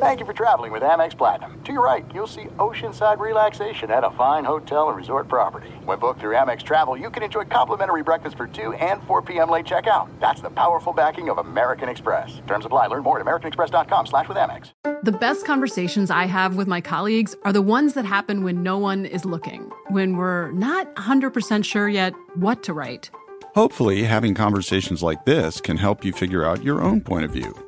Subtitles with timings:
[0.00, 1.60] Thank you for traveling with Amex Platinum.
[1.64, 5.68] To your right, you'll see oceanside relaxation at a fine hotel and resort property.
[5.84, 9.50] When booked through Amex Travel, you can enjoy complimentary breakfast for 2 and 4 p.m.
[9.50, 10.08] late checkout.
[10.18, 12.40] That's the powerful backing of American Express.
[12.46, 12.88] Terms apply.
[12.88, 14.72] Learn more at americanexpress.com slash with Amex.
[15.04, 18.78] The best conversations I have with my colleagues are the ones that happen when no
[18.78, 23.10] one is looking, when we're not 100% sure yet what to write.
[23.54, 27.67] Hopefully, having conversations like this can help you figure out your own point of view.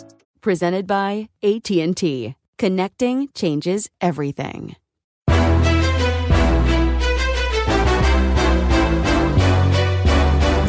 [0.41, 2.35] presented by AT&T.
[2.57, 4.75] Connecting changes everything.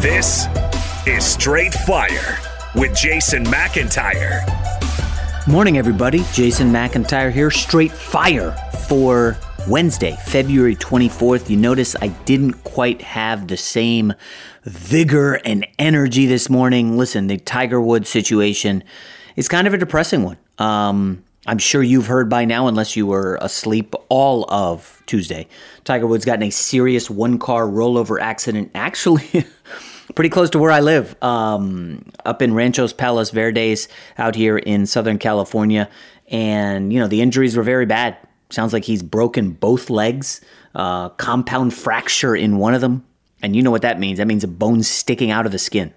[0.03, 0.47] This
[1.07, 2.39] is Straight Fire
[2.75, 4.43] with Jason McIntyre.
[5.47, 6.25] Morning, everybody.
[6.33, 7.51] Jason McIntyre here.
[7.51, 8.53] Straight Fire
[8.89, 9.37] for
[9.69, 11.49] Wednesday, February 24th.
[11.49, 14.13] You notice I didn't quite have the same
[14.65, 16.97] vigor and energy this morning.
[16.97, 18.83] Listen, the Tiger Woods situation
[19.37, 20.39] is kind of a depressing one.
[20.59, 25.49] Um, I'm sure you've heard by now, unless you were asleep all of Tuesday.
[25.85, 29.45] Tiger Woods got in a serious one car rollover accident, actually,
[30.15, 33.89] pretty close to where I live, um, up in Ranchos Palos Verdes
[34.19, 35.89] out here in Southern California.
[36.29, 38.17] And, you know, the injuries were very bad.
[38.51, 40.43] Sounds like he's broken both legs,
[40.77, 43.05] uh, compound fracture in one of them.
[43.43, 44.19] And you know what that means.
[44.19, 45.93] That means a bone sticking out of the skin.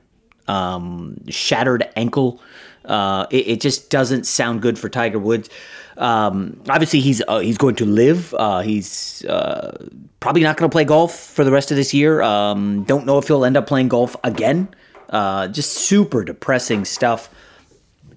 [0.48, 2.42] Um, shattered ankle
[2.88, 5.50] uh, it, it, just doesn't sound good for Tiger Woods.
[5.98, 8.34] Um, obviously, he's uh, he's going to live.
[8.34, 9.88] Uh, he's uh,
[10.20, 12.22] probably not going to play golf for the rest of this year.
[12.22, 14.68] Um, don't know if he'll end up playing golf again.
[15.10, 17.30] Uh, just super depressing stuff.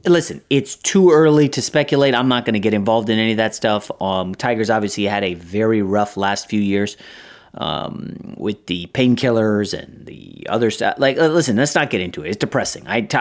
[0.05, 2.15] Listen, it's too early to speculate.
[2.15, 3.91] I'm not going to get involved in any of that stuff.
[4.01, 6.97] Um, Tiger's obviously had a very rough last few years
[7.55, 10.95] um, with the painkillers and the other stuff.
[10.99, 12.29] Like, uh, listen, let's not get into it.
[12.29, 12.87] It's depressing.
[12.87, 13.03] I.
[13.03, 13.19] T-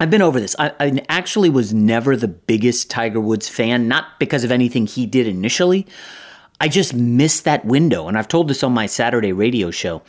[0.00, 0.56] I've been over this.
[0.58, 5.06] I, I, actually was never the biggest Tiger Woods fan, not because of anything he
[5.06, 5.86] did initially.
[6.60, 8.08] I just missed that window.
[8.08, 10.02] And I've told this on my Saturday radio show.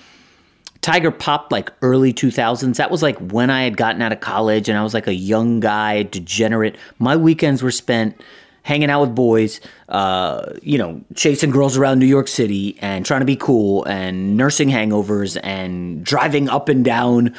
[0.82, 2.78] Tiger popped like early 2000s.
[2.78, 5.14] That was like when I had gotten out of college and I was like a
[5.14, 6.78] young guy, degenerate.
[7.00, 8.22] My weekends were spent
[8.64, 13.22] hanging out with boys, uh, you know, chasing girls around New York City and trying
[13.22, 17.36] to be cool and nursing hangovers and driving up and down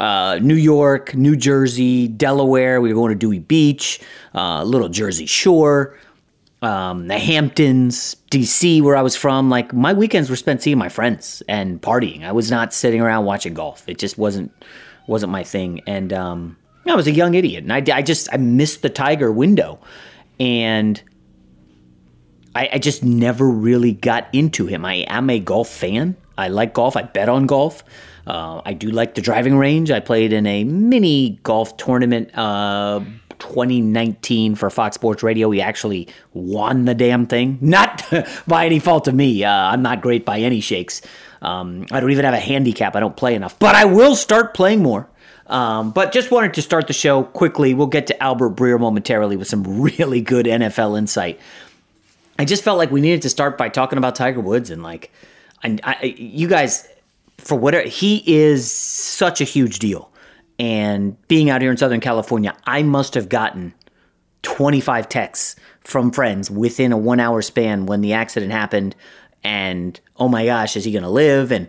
[0.00, 2.80] uh, New York, New Jersey, Delaware.
[2.80, 4.00] We were going to Dewey Beach,
[4.34, 5.96] uh, Little Jersey Shore,
[6.62, 9.50] um, the Hamptons, DC, where I was from.
[9.50, 12.24] Like my weekends were spent seeing my friends and partying.
[12.24, 13.88] I was not sitting around watching golf.
[13.88, 14.52] It just wasn't
[15.06, 15.80] wasn't my thing.
[15.86, 16.56] And um,
[16.86, 19.78] I was a young idiot, and I, I just I missed the Tiger window,
[20.40, 21.02] and
[22.54, 24.84] I, I just never really got into him.
[24.84, 26.16] I am a golf fan.
[26.36, 26.96] I like golf.
[26.96, 27.84] I bet on golf.
[28.26, 29.90] Uh, I do like the driving range.
[29.90, 33.00] I played in a mini golf tournament uh,
[33.38, 35.48] 2019 for Fox Sports Radio.
[35.48, 37.58] We actually won the damn thing.
[37.62, 38.02] Not
[38.46, 39.44] by any fault of me.
[39.44, 41.02] Uh, I'm not great by any shakes.
[41.42, 42.96] Um, I don't even have a handicap.
[42.96, 43.58] I don't play enough.
[43.58, 45.08] But I will start playing more.
[45.46, 47.74] Um, but just wanted to start the show quickly.
[47.74, 51.38] We'll get to Albert Breer momentarily with some really good NFL insight.
[52.38, 55.12] I just felt like we needed to start by talking about Tiger Woods and like,
[55.62, 56.88] I, I, you guys,
[57.38, 60.10] for whatever he is such a huge deal,
[60.58, 63.74] and being out here in Southern California, I must have gotten
[64.42, 68.94] 25 texts from friends within a one hour span when the accident happened.
[69.42, 71.50] And oh my gosh, is he going to live?
[71.50, 71.68] And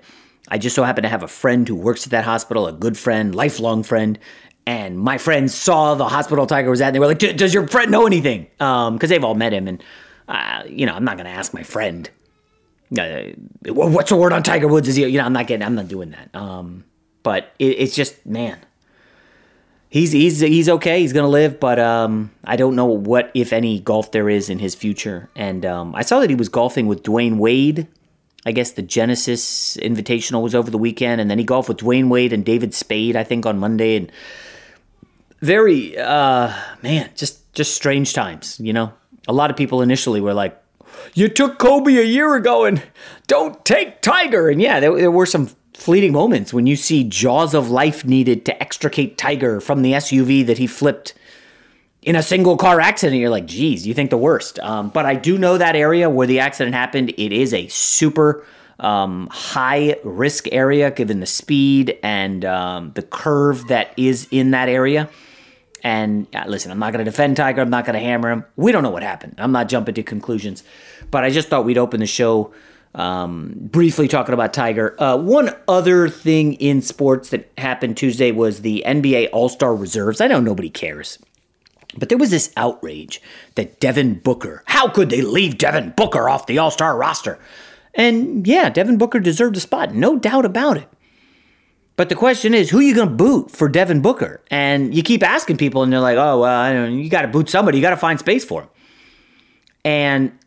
[0.49, 2.97] I just so happen to have a friend who works at that hospital, a good
[2.97, 4.19] friend, lifelong friend.
[4.67, 7.67] And my friends saw the hospital Tiger was at, and they were like, "Does your
[7.67, 9.83] friend know anything?" Because um, they've all met him, and
[10.27, 12.09] uh, you know, I'm not going to ask my friend,
[12.89, 15.05] "What's the word on Tiger Woods?" Is he?
[15.05, 16.35] You know, I'm not getting, I'm not doing that.
[16.35, 16.85] Um,
[17.23, 18.57] but it, it's just, man,
[19.89, 21.01] he's he's he's okay.
[21.01, 24.59] He's gonna live, but um, I don't know what if any golf there is in
[24.59, 25.29] his future.
[25.35, 27.87] And um, I saw that he was golfing with Dwyane Wade
[28.45, 32.09] I guess the Genesis Invitational was over the weekend, and then he golfed with Dwyane
[32.09, 34.11] Wade and David Spade, I think, on Monday, and
[35.41, 36.53] very uh,
[36.83, 38.59] man, just just strange times.
[38.59, 38.93] You know,
[39.27, 40.61] a lot of people initially were like,
[41.13, 42.81] "You took Kobe a year ago, and
[43.27, 47.53] don't take Tiger." And yeah, there, there were some fleeting moments when you see jaws
[47.53, 51.13] of life needed to extricate Tiger from the SUV that he flipped
[52.05, 54.59] in a single car accident, you're like, geez, you think the worst.
[54.59, 57.09] Um, but I do know that area where the accident happened.
[57.17, 58.45] It is a super
[58.79, 64.69] um, high risk area given the speed and um, the curve that is in that
[64.69, 65.09] area.
[65.85, 67.61] And uh, listen, I'm not going to defend Tiger.
[67.61, 68.43] I'm not going to hammer him.
[68.55, 69.35] We don't know what happened.
[69.37, 70.63] I'm not jumping to conclusions.
[71.11, 72.51] But I just thought we'd open the show
[72.95, 74.99] um, briefly talking about Tiger.
[74.99, 80.21] Uh, one other thing in sports that happened Tuesday was the NBA All Star reserves.
[80.21, 81.19] I know nobody cares.
[81.95, 83.21] But there was this outrage
[83.53, 87.37] that Devin Booker, how could they leave Devin Booker off the All Star roster?
[87.93, 90.89] And yeah, Devin Booker deserved a spot, no doubt about it.
[91.97, 94.41] But the question is, who are you going to boot for Devin Booker?
[94.51, 97.77] And you keep asking people, and they're like, oh, well, you got to boot somebody.
[97.77, 98.69] You got to find space for him.
[99.85, 100.37] And,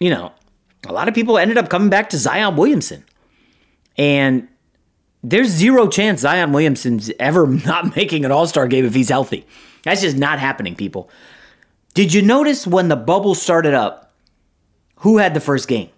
[0.00, 0.32] you know,
[0.88, 3.04] a lot of people ended up coming back to Zion Williamson.
[3.96, 4.48] And
[5.22, 9.46] there's zero chance Zion Williamson's ever not making an all star game if he's healthy.
[9.84, 11.10] That's just not happening, people.
[11.94, 14.14] Did you notice when the bubble started up,
[14.96, 15.90] who had the first game?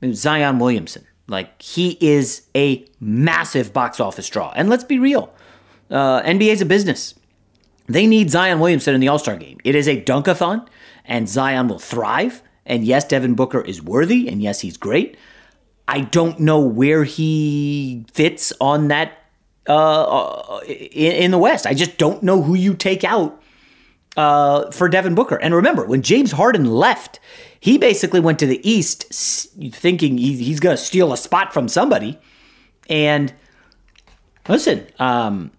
[0.00, 1.06] It was Zion Williamson.
[1.28, 4.52] Like, he is a massive box office draw.
[4.56, 5.32] And let's be real
[5.90, 7.14] uh, NBA is a business.
[7.86, 9.58] They need Zion Williamson in the All Star game.
[9.64, 10.66] It is a dunkathon,
[11.04, 12.42] and Zion will thrive.
[12.66, 15.16] And yes, Devin Booker is worthy, and yes, he's great.
[15.86, 19.12] I don't know where he fits on that
[19.66, 21.66] uh, uh, in, in, the West.
[21.66, 23.42] I just don't know who you take out
[24.18, 25.36] uh, for Devin Booker.
[25.36, 27.20] And remember, when James Harden left,
[27.60, 29.12] he basically went to the East
[29.74, 32.18] thinking he, he's going to steal a spot from somebody.
[32.88, 33.32] And
[34.48, 35.50] listen, um,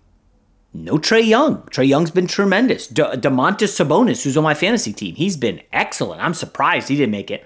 [0.73, 1.63] no Trae Young.
[1.63, 2.87] Trae Young's been tremendous.
[2.87, 6.21] De- Domantas Sabonis, who's on my fantasy team, he's been excellent.
[6.21, 7.45] I'm surprised he didn't make it.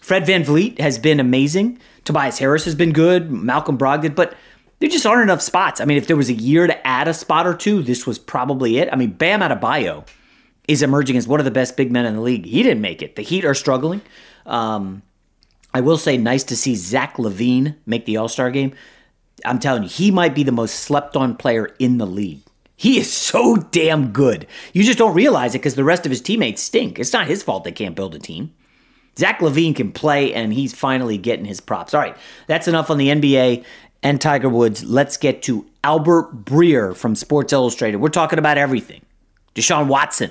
[0.00, 1.78] Fred Van VanVleet has been amazing.
[2.04, 3.30] Tobias Harris has been good.
[3.30, 4.34] Malcolm Brogdon, but–
[4.80, 5.80] there just aren't enough spots.
[5.80, 8.18] I mean, if there was a year to add a spot or two, this was
[8.18, 8.88] probably it.
[8.90, 10.06] I mean, Bam Adebayo
[10.68, 12.46] is emerging as one of the best big men in the league.
[12.46, 13.16] He didn't make it.
[13.16, 14.00] The Heat are struggling.
[14.46, 15.02] Um,
[15.72, 18.72] I will say, nice to see Zach LaVine make the All Star game.
[19.44, 22.40] I'm telling you, he might be the most slept on player in the league.
[22.76, 24.46] He is so damn good.
[24.72, 26.98] You just don't realize it because the rest of his teammates stink.
[26.98, 28.54] It's not his fault they can't build a team.
[29.18, 31.94] Zach LaVine can play, and he's finally getting his props.
[31.94, 33.64] All right, that's enough on the NBA
[34.02, 37.98] and Tiger Woods, let's get to Albert Breer from Sports Illustrated.
[37.98, 39.02] We're talking about everything
[39.54, 40.30] Deshaun Watson,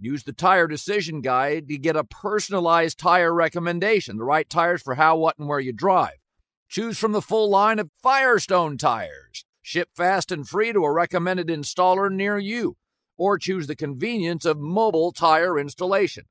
[0.00, 4.94] Use the Tire Decision Guide to get a personalized tire recommendation, the right tires for
[4.94, 6.18] how, what, and where you drive.
[6.68, 9.44] Choose from the full line of Firestone tires.
[9.60, 12.76] Ship fast and free to a recommended installer near you.
[13.16, 16.26] Or choose the convenience of mobile tire installation.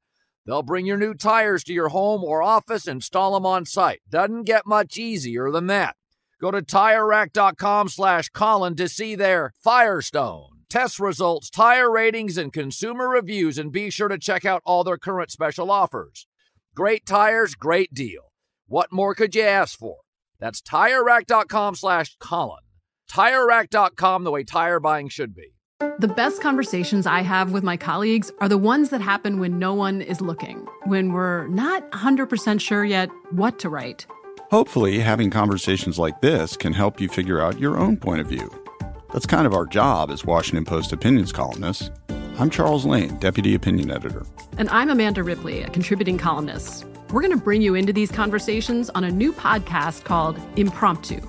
[0.46, 4.00] They'll bring your new tires to your home or office, and install them on site.
[4.10, 5.98] Doesn't get much easier than that.
[6.40, 10.57] Go to TireRack.com slash Colin to see their Firestone.
[10.70, 14.98] Test results, tire ratings, and consumer reviews, and be sure to check out all their
[14.98, 16.28] current special offers.
[16.76, 18.34] Great tires, great deal.
[18.68, 19.96] What more could you ask for?
[20.40, 22.64] That's TireRack.com slash Colin.
[23.10, 25.54] TireRack.com, the way tire buying should be.
[26.00, 29.74] The best conversations I have with my colleagues are the ones that happen when no
[29.74, 34.06] one is looking, when we're not 100% sure yet what to write.
[34.52, 38.67] Hopefully, having conversations like this can help you figure out your own point of view.
[39.14, 41.90] That's kind of our job as Washington Post opinions columnists.
[42.38, 44.26] I'm Charles Lane, Deputy Opinion Editor.
[44.58, 46.86] And I'm Amanda Ripley, a contributing columnist.
[47.12, 51.22] We're going to bring you into these conversations on a new podcast called Impromptu.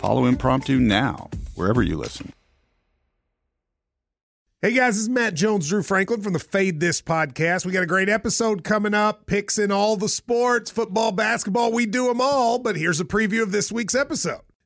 [0.00, 2.32] Follow Impromptu now, wherever you listen.
[4.60, 7.64] Hey guys, this is Matt Jones, Drew Franklin from the Fade This podcast.
[7.64, 11.86] We got a great episode coming up, picks in all the sports, football, basketball, we
[11.86, 12.58] do them all.
[12.58, 14.42] But here's a preview of this week's episode.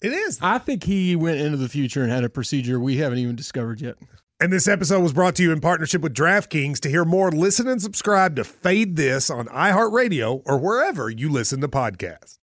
[0.00, 0.38] It is.
[0.40, 3.80] I think he went into the future and had a procedure we haven't even discovered
[3.80, 3.96] yet.
[4.40, 6.78] And this episode was brought to you in partnership with DraftKings.
[6.80, 11.60] To hear more, listen and subscribe to Fade This on iHeartRadio or wherever you listen
[11.62, 12.38] to podcasts.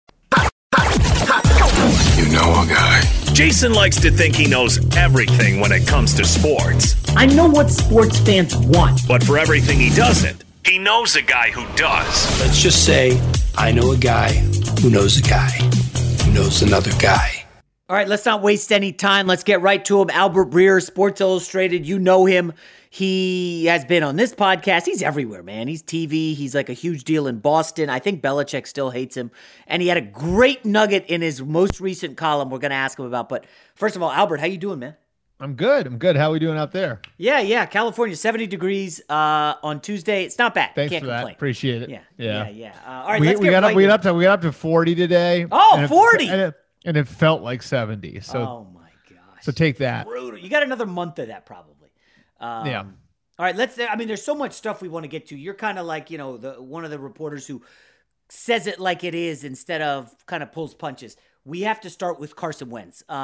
[2.18, 3.02] You know a guy.
[3.34, 6.96] Jason likes to think he knows everything when it comes to sports.
[7.16, 9.00] I know what sports fans want.
[9.08, 12.42] But for everything he doesn't, he knows a guy who does.
[12.42, 13.22] Let's just say
[13.56, 14.34] I know a guy
[14.82, 15.52] who knows a guy
[16.26, 17.45] who knows another guy.
[17.88, 19.28] All right, let's not waste any time.
[19.28, 20.10] Let's get right to him.
[20.10, 21.86] Albert Breer, Sports Illustrated.
[21.86, 22.54] You know him.
[22.90, 24.86] He has been on this podcast.
[24.86, 25.68] He's everywhere, man.
[25.68, 26.34] He's TV.
[26.34, 27.88] He's like a huge deal in Boston.
[27.92, 29.30] I think Belichick still hates him.
[29.68, 32.98] And he had a great nugget in his most recent column we're going to ask
[32.98, 33.30] him about.
[33.30, 34.96] But first of all, Albert, how you doing, man?
[35.40, 35.86] I'm good.
[35.86, 36.16] I'm good.
[36.16, 37.02] How are we doing out there?
[37.18, 37.68] Yeah, yeah.
[37.68, 40.24] California, 70 degrees uh, on Tuesday.
[40.24, 40.74] It's not bad.
[40.74, 41.18] Thanks Can't for that.
[41.18, 41.36] complain.
[41.36, 41.90] Appreciate it.
[41.92, 42.74] Yeah, yeah, yeah, yeah.
[42.88, 43.76] Uh, all right, we, we got up.
[43.76, 45.46] We got up to we got up to 40 today.
[45.52, 46.30] Oh, and it- 40!
[46.30, 48.20] and, it, and it felt like 70.
[48.22, 49.44] So oh my gosh.
[49.44, 50.06] So take that.
[50.08, 50.40] Brutal.
[50.40, 51.90] You got another month of that probably.
[52.40, 52.84] Um, Yeah.
[53.38, 53.78] All right, let's.
[53.78, 55.36] I mean, there's so much stuff we want to get to.
[55.38, 57.62] You're kind of like you know the one of the reporters who
[58.30, 61.18] says it like it is instead of kind of pulls punches.
[61.44, 63.04] We have to start with Carson Wentz.
[63.10, 63.18] Um,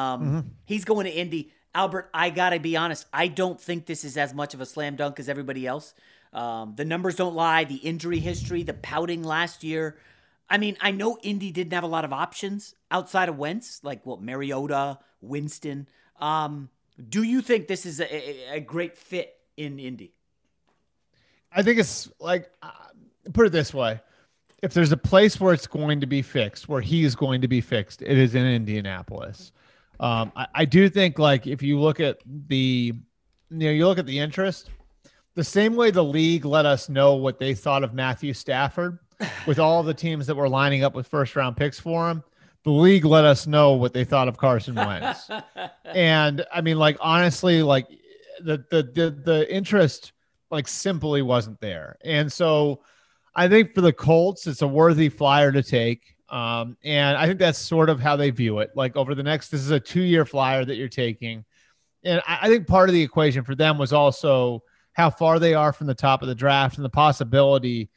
[0.43, 0.45] Mhm.
[0.65, 1.51] He's going to Indy.
[1.73, 3.05] Albert, I gotta be honest.
[3.13, 5.93] I don't think this is as much of a slam dunk as everybody else.
[6.33, 7.63] Um, the numbers don't lie.
[7.63, 9.97] The injury history, the pouting last year.
[10.51, 14.05] I mean, I know Indy didn't have a lot of options outside of Wentz, like
[14.05, 15.87] what Mariota, Winston.
[16.19, 16.69] Um,
[17.09, 20.13] do you think this is a, a, great fit in Indy?
[21.53, 22.71] I think it's like uh,
[23.31, 24.01] put it this way:
[24.61, 27.61] if there's a place where it's going to be fixed, where he's going to be
[27.61, 29.53] fixed, it is in Indianapolis.
[30.01, 32.93] Um, I, I do think like if you look at the,
[33.49, 34.69] you know, you look at the interest,
[35.33, 38.99] the same way the league let us know what they thought of Matthew Stafford,
[39.47, 42.23] with all the teams that were lining up with first round picks for him.
[42.63, 45.29] The league let us know what they thought of Carson Wentz.
[45.85, 47.87] and I mean, like honestly, like
[48.39, 50.13] the the the, the interest
[50.51, 51.97] like simply wasn't there.
[52.03, 52.81] And so
[53.33, 56.15] I think for the Colts, it's a worthy flyer to take.
[56.29, 58.71] Um, and I think that's sort of how they view it.
[58.75, 61.45] Like over the next, this is a two year flyer that you're taking.
[62.03, 64.63] And I, I think part of the equation for them was also
[64.93, 67.89] how far they are from the top of the draft and the possibility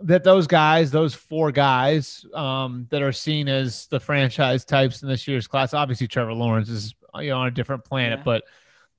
[0.00, 5.08] that those guys, those four guys um, that are seen as the franchise types in
[5.08, 8.20] this year's class, obviously Trevor Lawrence is you know, on a different planet.
[8.24, 8.44] But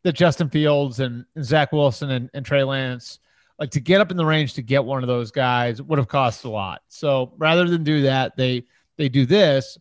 [0.03, 3.19] the Justin Fields and, and Zach Wilson and, and Trey Lance,
[3.59, 6.07] like to get up in the range to get one of those guys would have
[6.07, 6.81] cost a lot.
[6.89, 8.65] So rather than do that, they
[8.97, 9.77] they do this,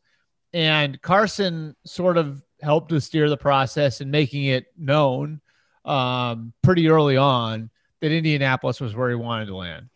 [0.53, 5.41] and Carson sort of helped to steer the process and making it known
[5.85, 9.89] um, pretty early on that Indianapolis was where he wanted to land.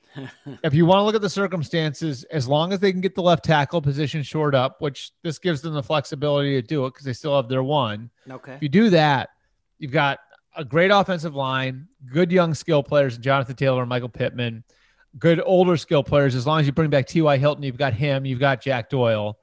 [0.62, 3.22] If you want to look at the circumstances, as long as they can get the
[3.22, 7.04] left tackle position shored up, which this gives them the flexibility to do it because
[7.04, 8.10] they still have their one.
[8.30, 8.54] Okay.
[8.54, 9.30] If you do that,
[9.78, 10.18] you've got
[10.56, 14.64] a great offensive line, good young skill players, Jonathan Taylor and Michael Pittman,
[15.18, 16.34] good older skill players.
[16.34, 17.38] As long as you bring back T.Y.
[17.38, 19.38] Hilton, you've got him, you've got Jack Doyle.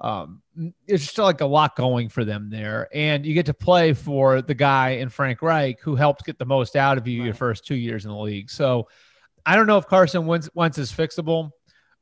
[0.00, 0.42] Um,
[0.86, 2.88] it's just like a lot going for them there.
[2.92, 6.46] And you get to play for the guy in Frank Reich who helped get the
[6.46, 8.50] most out of you your first two years in the league.
[8.50, 8.88] So
[9.48, 11.52] I don't know if Carson Wentz, Wentz is fixable.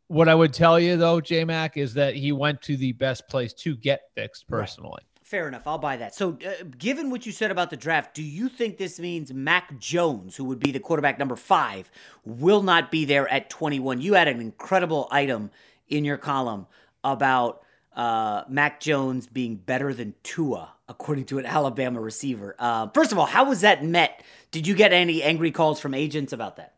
[0.09, 3.29] What I would tell you though, J Mac, is that he went to the best
[3.29, 5.05] place to get fixed personally.
[5.23, 5.65] Fair enough.
[5.65, 6.13] I'll buy that.
[6.13, 9.79] So, uh, given what you said about the draft, do you think this means Mac
[9.79, 11.89] Jones, who would be the quarterback number five,
[12.25, 14.01] will not be there at 21?
[14.01, 15.53] You had an incredible item
[15.87, 16.67] in your column
[17.05, 17.63] about
[17.95, 22.57] uh, Mac Jones being better than Tua, according to an Alabama receiver.
[22.59, 24.25] Uh, first of all, how was that met?
[24.51, 26.76] Did you get any angry calls from agents about that?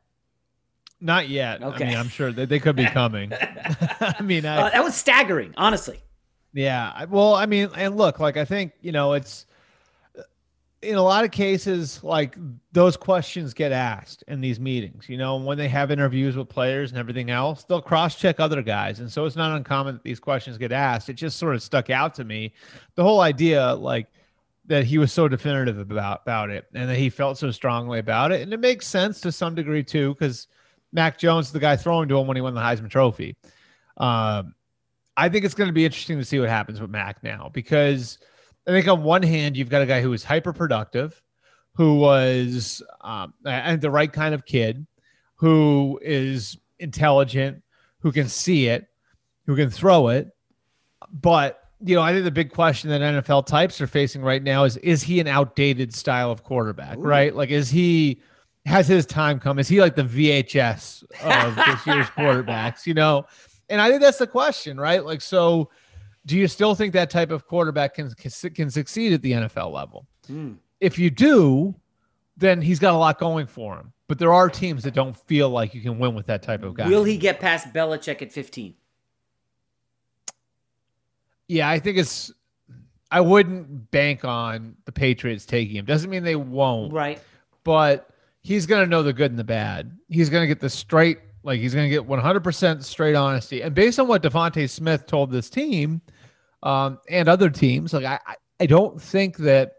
[1.00, 1.62] Not yet.
[1.62, 1.85] Okay.
[1.85, 3.33] I mean, I'm sure that they could be coming.
[4.00, 6.00] I mean, I, Uh, that was staggering, honestly.
[6.52, 7.05] Yeah.
[7.05, 9.47] Well, I mean, and look, like I think, you know, it's
[10.81, 12.37] in a lot of cases, like
[12.73, 16.49] those questions get asked in these meetings, you know, and when they have interviews with
[16.49, 19.00] players and everything else, they'll cross check other guys.
[19.00, 21.09] And so it's not uncommon that these questions get asked.
[21.09, 22.55] It just sort of stuck out to me.
[22.95, 24.07] The whole idea, like,
[24.67, 28.33] that he was so definitive about about it and that he felt so strongly about
[28.33, 28.43] it.
[28.43, 30.47] And it makes sense to some degree too, because
[30.92, 33.37] Mac Jones the guy throwing to him when he won the Heisman Trophy.
[33.97, 34.54] Um,
[35.16, 38.18] I think it's going to be interesting to see what happens with Mac now because
[38.66, 41.21] I think on one hand you've got a guy who is hyper productive,
[41.75, 44.87] who was um, and the right kind of kid,
[45.35, 47.62] who is intelligent,
[48.01, 48.87] who can see it,
[49.46, 50.31] who can throw it,
[51.12, 54.64] but you know, I think the big question that NFL types are facing right now
[54.64, 57.03] is is he an outdated style of quarterback, Ooh.
[57.03, 57.35] right?
[57.35, 58.20] Like is he
[58.68, 59.59] has his time come?
[59.59, 63.26] Is he like the VHS of this year's quarterbacks, you know?
[63.68, 65.04] And I think that's the question, right?
[65.04, 65.70] Like so
[66.26, 69.72] do you still think that type of quarterback can can, can succeed at the NFL
[69.72, 70.07] level?
[70.26, 70.52] Hmm.
[70.81, 71.74] If you do,
[72.37, 73.92] then he's got a lot going for him.
[74.07, 76.74] But there are teams that don't feel like you can win with that type of
[76.74, 76.88] guy.
[76.88, 78.74] Will he get past Belichick at 15?
[81.48, 82.33] Yeah, I think it's.
[83.11, 85.87] I wouldn't bank on the Patriots taking him.
[85.87, 86.92] Doesn't mean they won't.
[86.92, 87.20] Right.
[87.64, 88.11] But
[88.49, 89.95] he's going to know the good and the bad.
[90.09, 93.61] He's going to get the straight, like he's going to get 100% straight honesty.
[93.63, 96.01] And based on what Devonta Smith told this team
[96.63, 98.19] um, and other teams, like I,
[98.61, 99.73] I- don't think that,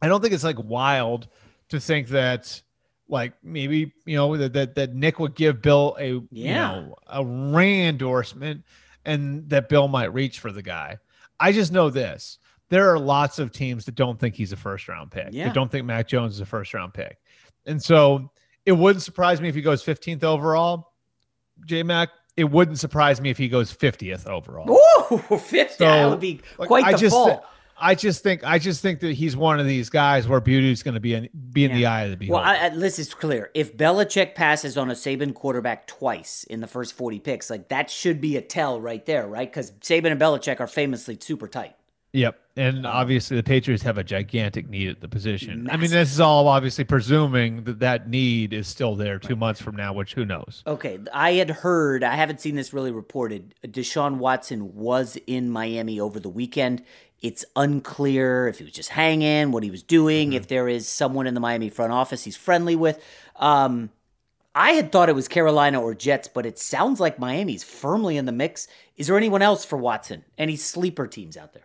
[0.00, 1.28] I don't think it's like wild
[1.68, 2.62] to think that
[3.06, 6.54] like maybe, you know, that, that, that Nick would give Bill a, you Yeah.
[6.80, 8.64] know, a ring endorsement
[9.04, 10.96] and that Bill might reach for the guy.
[11.38, 12.38] I just know this.
[12.70, 15.28] There are lots of teams that don't think he's a first round pick.
[15.32, 15.44] Yeah.
[15.46, 17.18] That don't think Mac Jones is a first round pick.
[17.66, 18.30] And so
[18.66, 20.92] it wouldn't surprise me if he goes 15th overall,
[21.66, 22.10] J Mac.
[22.36, 24.70] It wouldn't surprise me if he goes 50th overall.
[24.70, 25.74] Ooh, 50.
[25.74, 27.44] So, that would be like, quite I the just, fall.
[27.80, 30.94] I just think I just think that he's one of these guys where beauty's going
[30.94, 32.62] to be in be in the eye of the Well, beholder.
[32.62, 33.50] I, I, this is clear.
[33.54, 37.90] If Belichick passes on a Saban quarterback twice in the first 40 picks, like that
[37.90, 39.50] should be a tell right there, right?
[39.50, 41.74] Because Saban and Belichick are famously super tight.
[42.12, 42.38] Yep.
[42.60, 45.66] And obviously, the Patriots have a gigantic need at the position.
[45.70, 49.62] I mean, this is all obviously presuming that that need is still there two months
[49.62, 50.62] from now, which who knows?
[50.66, 53.54] Okay, I had heard, I haven't seen this really reported.
[53.64, 56.84] Deshaun Watson was in Miami over the weekend.
[57.22, 61.26] It's unclear if he was just hanging, what he was doing, if there is someone
[61.26, 63.02] in the Miami front office he's friendly with.
[63.36, 63.88] Um,
[64.54, 68.26] I had thought it was Carolina or Jets, but it sounds like Miami's firmly in
[68.26, 68.68] the mix.
[68.98, 70.24] Is there anyone else for Watson?
[70.36, 71.62] Any sleeper teams out there?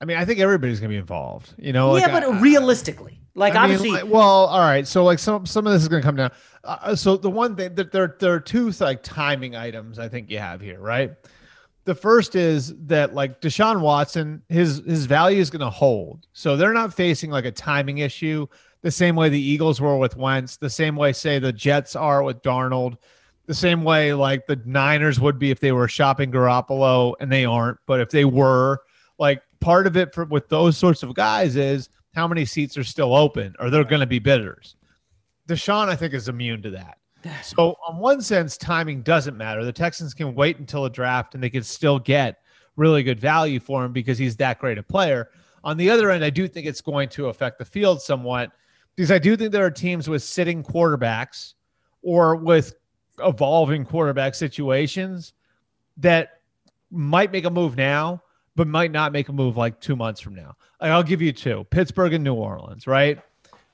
[0.00, 1.54] I mean, I think everybody's going to be involved.
[1.58, 4.86] You know, like, yeah, but I- realistically, like I mean, obviously, like- well, all right.
[4.86, 6.30] So like some some of this is going to come down.
[6.64, 10.30] Uh, so the one thing that there there are two like timing items I think
[10.30, 11.12] you have here, right?
[11.84, 16.26] The first is that like Deshaun Watson, his his value is going to hold.
[16.32, 18.46] So they're not facing like a timing issue
[18.82, 22.22] the same way the Eagles were with Wentz, the same way say the Jets are
[22.22, 22.96] with Darnold,
[23.46, 27.44] the same way like the Niners would be if they were shopping Garoppolo and they
[27.44, 28.80] aren't, but if they were,
[29.18, 32.84] like part of it for with those sorts of guys is how many seats are
[32.84, 34.76] still open or they're going to be bidders.
[35.48, 36.98] Deshaun, I think, is immune to that.
[37.42, 39.64] So, on one sense, timing doesn't matter.
[39.64, 42.38] The Texans can wait until a draft and they can still get
[42.76, 45.30] really good value for him because he's that great a player.
[45.64, 48.52] On the other end, I do think it's going to affect the field somewhat
[48.94, 51.54] because I do think there are teams with sitting quarterbacks
[52.02, 52.74] or with
[53.18, 55.34] evolving quarterback situations
[55.96, 56.40] that
[56.90, 58.22] might make a move now,
[58.58, 60.56] but might not make a move like two months from now.
[60.82, 63.20] Like, I'll give you two Pittsburgh and New Orleans, right?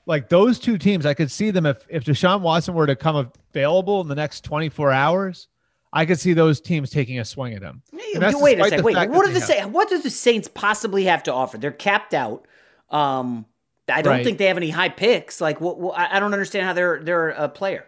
[0.05, 3.31] Like those two teams, I could see them if, if Deshaun Watson were to come
[3.51, 5.47] available in the next 24 hours.
[5.91, 7.81] I could see those teams taking a swing at him.
[7.91, 8.83] Wait a second.
[8.83, 9.65] Wait, what do the Saints?
[9.67, 11.57] What do the Saints possibly have to offer?
[11.57, 12.45] They're capped out.
[12.91, 13.47] Um,
[13.89, 14.23] I don't Right.
[14.23, 15.41] think they have any high picks.
[15.41, 17.85] Like, what, what, I I don't understand how they're they're a player.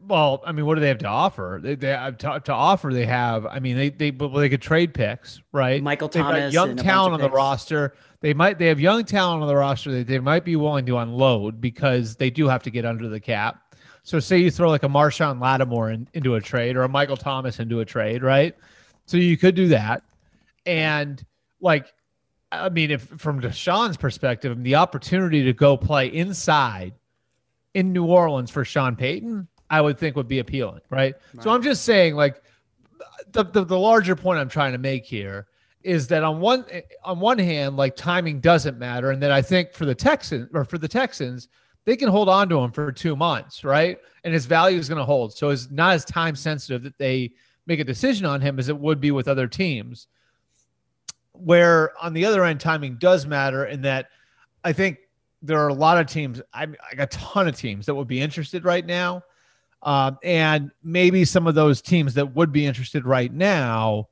[0.00, 1.60] Well, I mean, what do they have to offer?
[1.62, 2.92] They, they have to, to offer.
[2.92, 3.46] They have.
[3.46, 5.80] I mean, they they but they could trade picks, right?
[5.80, 7.94] Michael They've Thomas young and a bunch talent on the roster.
[8.20, 8.58] They might.
[8.58, 12.16] They have young talent on the roster that they might be willing to unload because
[12.16, 13.76] they do have to get under the cap.
[14.02, 17.16] So, say you throw like a Marshon Lattimore in, into a trade or a Michael
[17.16, 18.56] Thomas into a trade, right?
[19.06, 20.02] So you could do that,
[20.66, 21.24] and
[21.60, 21.86] like,
[22.50, 26.94] I mean, if from Deshaun's perspective, the opportunity to go play inside
[27.74, 31.14] in New Orleans for Sean Payton, I would think would be appealing, right?
[31.42, 32.42] So I'm just saying, like,
[33.32, 35.46] the, the the larger point I'm trying to make here
[35.82, 36.64] is that on one
[37.04, 40.64] on one hand, like timing doesn't matter, and that I think for the Texans or
[40.64, 41.48] for the Texans,
[41.84, 43.98] they can hold on to him for two months, right?
[44.24, 47.32] And his value is going to hold, so it's not as time sensitive that they
[47.66, 50.06] make a decision on him as it would be with other teams.
[51.32, 54.08] Where on the other end, timing does matter, in that
[54.64, 54.98] I think
[55.40, 58.20] there are a lot of teams, I like a ton of teams that would be
[58.20, 59.22] interested right now.
[59.82, 64.08] Um, and maybe some of those teams that would be interested right now,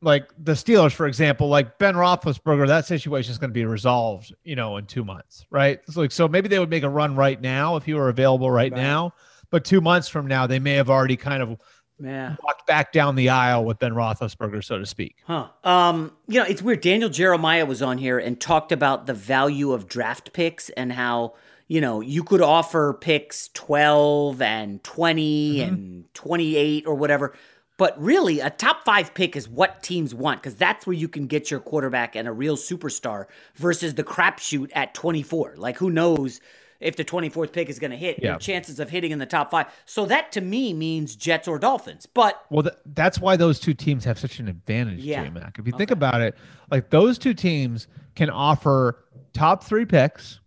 [0.00, 4.34] like the Steelers, for example, like Ben Roethlisberger, that situation is going to be resolved,
[4.44, 5.80] you know, in two months, right?
[5.88, 8.50] So, like, so maybe they would make a run right now if he were available
[8.50, 9.12] right, now,
[9.50, 11.58] but two months from now, they may have already kind of
[11.98, 12.36] Yeah.
[12.42, 15.16] walked back down the aisle with Ben Roethlisberger, so to speak.
[15.24, 15.48] Huh.
[15.64, 16.80] Um, you know, it's weird.
[16.80, 21.34] Daniel Jeremiah was on here and talked about the value of draft picks and how,
[21.68, 27.34] you know, you could offer picks 12 and 20 and 28 or whatever.
[27.78, 31.26] But really, a top five pick is what teams want because that's where you can
[31.26, 35.54] get your quarterback and a real superstar versus the crapshoot at 24.
[35.58, 36.40] Like, who knows
[36.80, 38.18] if the 24th pick is going to hit?
[38.22, 38.30] Yeah.
[38.30, 39.66] Your chances of hitting in the top five.
[39.84, 42.06] So that to me means Jets or Dolphins.
[42.06, 45.24] But Well, th- that's why those two teams have such an advantage, Yeah.
[45.24, 45.58] J-Mac.
[45.58, 46.36] If you think about it,
[46.70, 50.40] like those two teams can offer top three picks.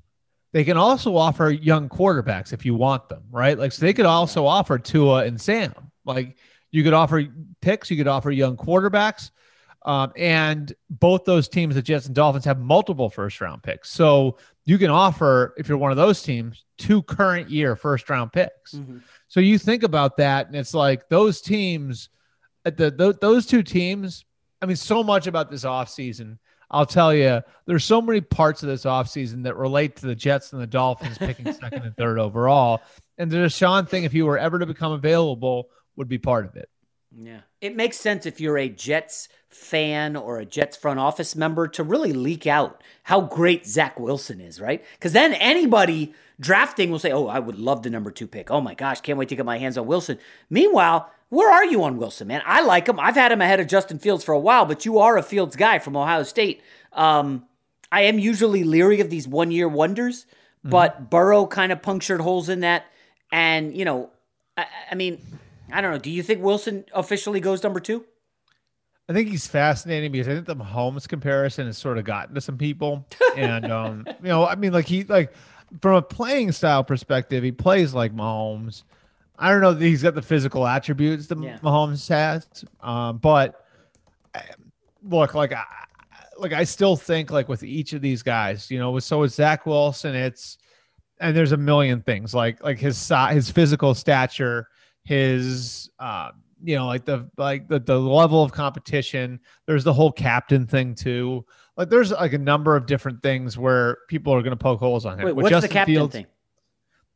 [0.52, 3.58] They can also offer young quarterbacks if you want them, right?
[3.58, 5.74] Like, so they could also offer Tua and Sam.
[6.06, 6.38] Like,
[6.72, 7.24] you could offer
[7.62, 9.30] picks, you could offer young quarterbacks.
[9.86, 13.90] Um, and both those teams, the Jets and Dolphins, have multiple first round picks.
[13.92, 14.38] So
[14.70, 18.76] you can offer, if you're one of those teams, two current year first round picks.
[18.76, 19.00] Mm-hmm.
[19.28, 22.10] So you think about that, and it's like those teams,
[22.66, 24.26] at the th- those two teams.
[24.62, 26.38] I mean, so much about this offseason.
[26.70, 30.54] I'll tell you, there's so many parts of this offseason that relate to the Jets
[30.54, 32.82] and the Dolphins picking second and third overall.
[33.18, 36.56] And the Deshaun thing, if he were ever to become available, would be part of
[36.58, 36.70] it.
[37.16, 37.42] Yeah.
[37.62, 41.84] It makes sense if you're a Jets fan or a Jets front office member to
[41.84, 44.84] really leak out how great Zach Wilson is, right?
[44.94, 48.52] Because then anybody drafting will say, Oh, I would love the number two pick.
[48.52, 50.20] Oh my gosh, can't wait to get my hands on Wilson.
[50.50, 52.42] Meanwhile, where are you on Wilson, man?
[52.46, 53.00] I like him.
[53.00, 55.56] I've had him ahead of Justin Fields for a while, but you are a Fields
[55.56, 56.62] guy from Ohio State.
[56.94, 57.46] Um,
[57.92, 60.26] I am usually leery of these one year wonders,
[60.64, 62.86] but Burrow kind of punctured holes in that.
[63.32, 64.10] And, you know,
[64.58, 65.20] I, I mean,
[65.72, 66.00] I don't know.
[66.00, 68.06] Do you think Wilson officially goes number two?
[69.10, 72.42] I think he's fascinating because I think the Mahomes comparison has sort of gotten to
[72.42, 73.08] some people.
[73.36, 75.34] And um, you know, I mean, like he like
[75.82, 78.84] from a playing style perspective, he plays like Mahomes.
[79.38, 82.46] I don't know that he's got the physical attributes that Mahomes has,
[82.82, 83.66] um, but
[84.36, 84.42] uh,
[85.02, 85.64] look, like I,
[86.38, 89.66] like I still think like with each of these guys, you know, so with Zach
[89.66, 90.58] Wilson, it's
[91.20, 94.68] and there's a million things like like his size, his physical stature,
[95.10, 96.30] his uh,
[96.64, 99.40] you know, like the like the, the level of competition.
[99.66, 101.46] There's the whole captain thing too.
[101.76, 105.08] Like there's like a number of different things where people are going to poke holes
[105.08, 105.26] on him.
[105.26, 106.28] Wait, With what's the captain Fields- thing?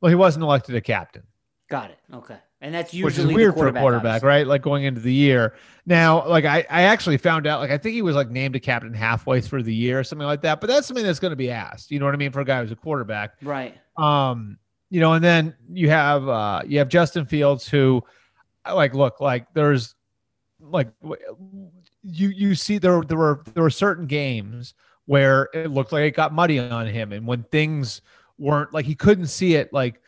[0.02, 1.24] Well, he wasn't elected a captain
[1.70, 2.00] Got it.
[2.14, 2.38] Okay.
[2.62, 4.28] And that's usually which is weird the for a quarterback, obviously.
[4.28, 4.48] right?
[4.48, 5.56] Like going into the year.
[5.86, 8.60] Now, like I, I actually found out, like I think he was like named a
[8.60, 10.62] captain halfway through the year or something like that.
[10.62, 11.92] But that's something that's going to be asked.
[11.92, 13.34] You know what I mean for a guy who's a quarterback.
[13.42, 13.78] Right.
[13.98, 14.58] Um,
[14.94, 18.04] you know, and then you have uh you have Justin Fields who,
[18.72, 19.96] like, look, like there's,
[20.60, 20.88] like,
[22.04, 24.76] you you see there there were there were certain games
[25.08, 28.02] where it looked like it got muddy on him, and when things
[28.38, 30.00] weren't like he couldn't see it like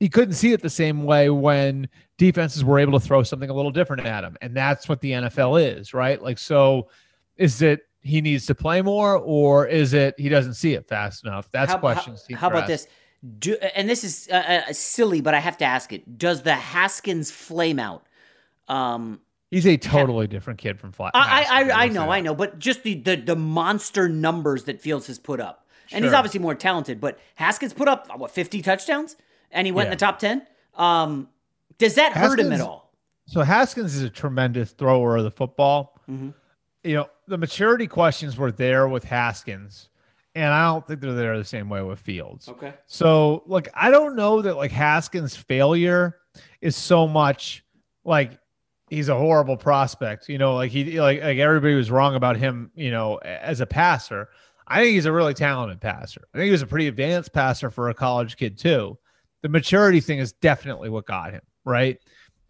[0.00, 3.54] he couldn't see it the same way when defenses were able to throw something a
[3.54, 4.36] little different at him.
[4.40, 6.20] And that's what the NFL is, right?
[6.20, 6.88] Like, so
[7.36, 11.24] is it he needs to play more, or is it he doesn't see it fast
[11.24, 11.48] enough?
[11.52, 12.26] That's how, questions.
[12.28, 12.88] How, how about this?
[13.38, 16.18] Do, and this is uh, uh, silly, but I have to ask it.
[16.18, 18.04] Does the Haskins flame out?
[18.68, 21.12] Um, He's a totally different kid from Flat.
[21.14, 24.80] I, I, I, I know, I know, but just the, the the monster numbers that
[24.80, 27.00] Fields has put up, and he's obviously more talented.
[27.00, 29.14] But Haskins put up what fifty touchdowns,
[29.50, 30.46] and he went in the top ten.
[30.74, 31.28] Um,
[31.76, 32.94] does that hurt him at all?
[33.26, 36.00] So Haskins is a tremendous thrower of the football.
[36.10, 36.32] Mhm.
[36.82, 39.90] You know, the maturity questions were there with Haskins,
[40.34, 42.48] and I don't think they're there the same way with Fields.
[42.48, 42.72] Okay.
[42.86, 46.16] So, like, I don't know that like Haskins' failure
[46.60, 47.64] is so much
[48.04, 48.38] like
[48.88, 50.28] he's a horrible prospect.
[50.28, 52.70] You know, like he like like everybody was wrong about him.
[52.74, 54.28] You know, as a passer,
[54.66, 56.22] I think he's a really talented passer.
[56.34, 58.98] I think he was a pretty advanced passer for a college kid too.
[59.42, 61.98] The maturity thing is definitely what got him right.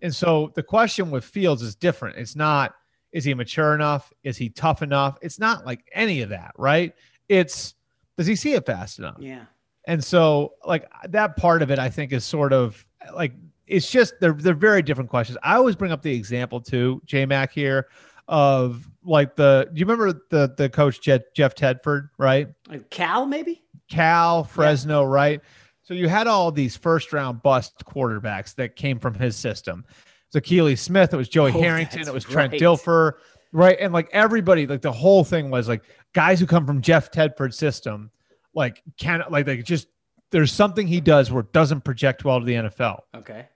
[0.00, 2.18] And so the question with Fields is different.
[2.18, 2.74] It's not
[3.12, 4.10] is he mature enough?
[4.22, 5.18] Is he tough enough?
[5.20, 6.94] It's not like any of that, right?
[7.32, 7.74] It's
[8.18, 9.16] does he see it fast enough?
[9.18, 9.44] Yeah.
[9.86, 13.32] And so, like that part of it, I think is sort of like
[13.66, 15.38] it's just they're they're very different questions.
[15.42, 17.88] I always bring up the example too, J Mac here,
[18.28, 22.48] of like the do you remember the the coach Jeff, Jeff Tedford, right?
[22.68, 23.62] Like Cal, maybe.
[23.90, 25.40] Cal, Fresno, right?
[25.82, 29.84] So you had all these first round bust quarterbacks that came from his system.
[29.88, 32.60] It was Keely Smith, it was Joey Oh, Harrington, it was Trent right.
[32.60, 33.14] Dilfer,
[33.52, 33.76] right?
[33.78, 37.56] And like everybody, like the whole thing was like guys who come from Jeff Tedford's
[37.56, 38.10] system,
[38.54, 39.88] like can like they just
[40.30, 43.00] there's something he does where it doesn't project well to the NFL.
[43.14, 43.48] Okay.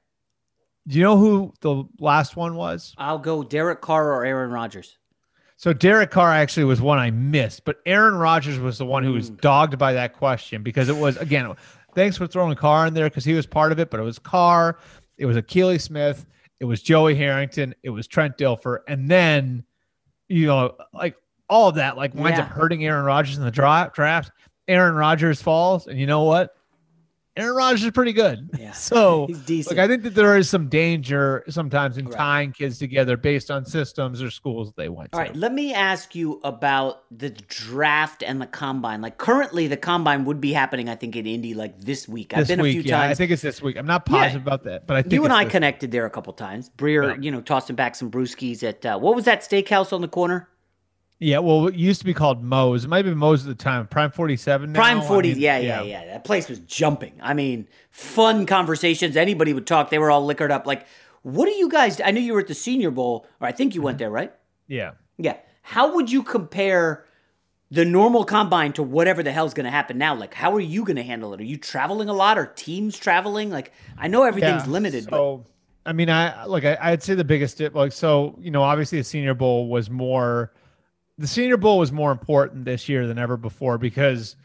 [0.87, 2.95] Do you know who the last one was?
[2.97, 4.97] I'll go Derek Carr or Aaron Rodgers.
[5.57, 9.15] So Derek Carr actually was one I missed, but Aaron Rodgers was the one who
[9.15, 9.41] was mm.
[9.41, 11.55] dogged by that question because it was again.
[11.95, 14.19] Thanks for throwing Carr in there because he was part of it, but it was
[14.19, 14.79] Carr,
[15.17, 16.27] it was Akili Smith,
[16.61, 19.65] it was Joey Harrington, it was Trent Dilfer, and then
[20.29, 21.17] you know like
[21.49, 23.95] all of that like winds up hurting Aaron Rodgers in the draft.
[23.95, 24.31] Draft.
[24.69, 26.56] Aaron Rodgers falls, and you know what?
[27.37, 28.49] Aaron Rodgers is pretty good.
[28.59, 28.72] Yeah.
[28.72, 29.77] So He's decent.
[29.77, 33.64] like I think that there is some danger sometimes in tying kids together based on
[33.64, 35.27] systems or schools they went All to.
[35.27, 39.01] right, let me ask you about the draft and the combine.
[39.01, 42.33] Like currently, the combine would be happening, I think, in Indy like this week.
[42.35, 43.11] I've this been week, a few yeah, times.
[43.12, 43.77] I think it's this week.
[43.77, 44.18] I'm not Yeah.
[44.18, 46.70] positive about that, but I think you and I connected there a couple times.
[46.77, 50.09] Breer, you know, tossing back some brewskis at uh, what was that steakhouse on the
[50.09, 50.49] corner?
[51.18, 52.85] Yeah, well, it used to be called Moe's.
[52.85, 53.87] It might be Moe's at the time.
[53.87, 54.79] Prime 47 now.
[54.79, 55.31] Prime I 40.
[55.31, 57.14] mean, yeah, yeah, yeah, That place was jumping.
[57.22, 59.16] I mean, fun conversations.
[59.16, 59.88] Anybody would talk.
[59.88, 60.66] They were all liquored up.
[60.66, 60.87] Like,
[61.22, 62.00] what do you guys?
[62.02, 63.85] I knew you were at the Senior Bowl, or I think you Mm-hmm.
[63.87, 64.33] went there, right?
[64.68, 64.92] Yeah.
[65.16, 65.37] Yeah.
[65.62, 67.07] How would you compare
[67.70, 70.14] the normal combine to whatever the hell's going to happen now?
[70.14, 71.40] Like, how are you going to handle it?
[71.40, 72.37] Are you traveling a lot?
[72.38, 73.48] Are teams traveling?
[73.50, 75.40] Like, I know everything's Yeah, limited, but
[75.87, 78.98] I mean, I like I, I'd say the biggest dip, like so, you know, obviously
[78.98, 80.52] the Senior Bowl was more.
[81.18, 84.37] The Senior Bowl was more important this year than ever before because,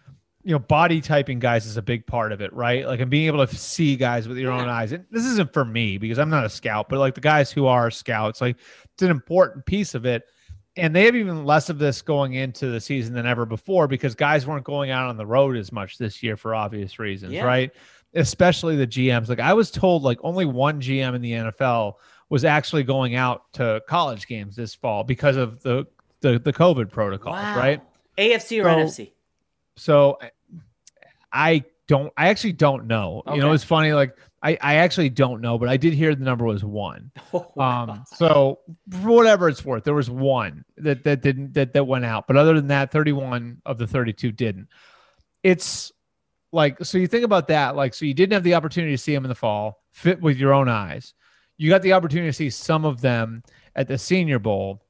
[0.44, 2.86] you know, body typing guys is a big part of it, right?
[2.88, 4.92] Like, and being able to see guys with your own eyes.
[4.94, 7.66] And this isn't for me because I'm not a scout, but like the guys who
[7.66, 8.56] are scouts, like
[8.94, 10.24] it's an important piece of it.
[10.78, 14.16] And they have even less of this going into the season than ever before because
[14.16, 17.44] guys weren't going out on the road as much this year for obvious reasons, Yeah.
[17.44, 17.72] right?
[18.14, 19.28] Especially the GMs.
[19.28, 21.96] Like I was told, like only one GM in the NFL
[22.30, 25.86] was actually going out to college games this fall because of the
[26.22, 27.58] the, the COVID protocols, Wow.
[27.58, 27.82] right?
[28.18, 28.70] AFC or So-
[29.02, 29.12] NFC?
[29.78, 30.18] So
[31.32, 33.24] I don't I actually don't know.
[33.34, 36.24] You know, it's funny, like I, I actually don't know, but I did hear the
[36.24, 37.12] number was one.
[37.58, 42.06] um so for whatever it's worth, there was one that that didn't that that went
[42.06, 42.28] out.
[42.28, 44.68] But other than that, 31 of the 32 didn't.
[45.44, 45.92] It's
[46.52, 49.14] like so you think about that, like so you didn't have the opportunity to see
[49.14, 51.14] them in the fall, fit with your own eyes.
[51.58, 53.44] You got the opportunity to see some of them
[53.76, 54.82] at the senior bowl,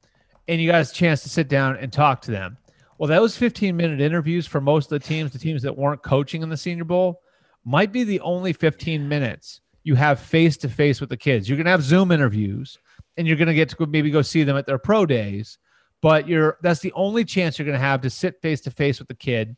[0.48, 2.56] and you got a chance to sit down and talk to them.
[2.98, 6.42] Well, those 15 minute interviews for most of the teams, the teams that weren't coaching
[6.42, 7.20] in the Senior Bowl,
[7.64, 11.48] might be the only 15 minutes you have face to face with the kids.
[11.48, 12.78] You're going to have Zoom interviews
[13.16, 15.58] and you're going to get to maybe go see them at their pro days,
[16.00, 18.98] but you're that's the only chance you're going to have to sit face to face
[18.98, 19.56] with the kid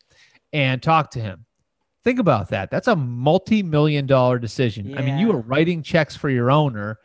[0.53, 1.45] and talk to him.
[2.03, 2.71] Think about that.
[2.71, 4.97] That's a multi-million dollar decision.
[4.97, 5.35] I mean, you Yeah.
[5.35, 6.99] are writing checks for your owner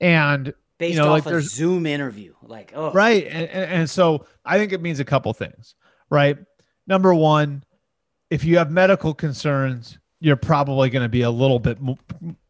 [0.00, 2.32] and Based you know, off like a Zoom interview.
[2.42, 2.92] Like, oh.
[2.92, 5.76] right and, and, so i think it means a couple things
[6.10, 6.36] right
[6.86, 7.62] number one
[8.28, 11.98] if you have medical concerns you're probably going to be a little bit mo-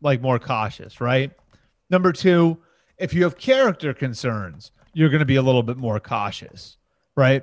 [0.00, 1.32] like more cautious right
[1.90, 2.56] number two
[2.96, 6.78] if you have character concerns you're going to be a little bit more cautious
[7.14, 7.42] right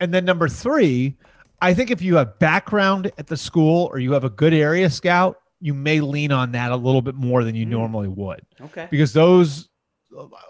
[0.00, 1.16] and then number three
[1.60, 4.88] i think if you have background at the school or you have a good area
[4.88, 7.70] scout you may lean on that a little bit more than you mm.
[7.70, 8.88] normally would Okay.
[8.90, 9.67] because those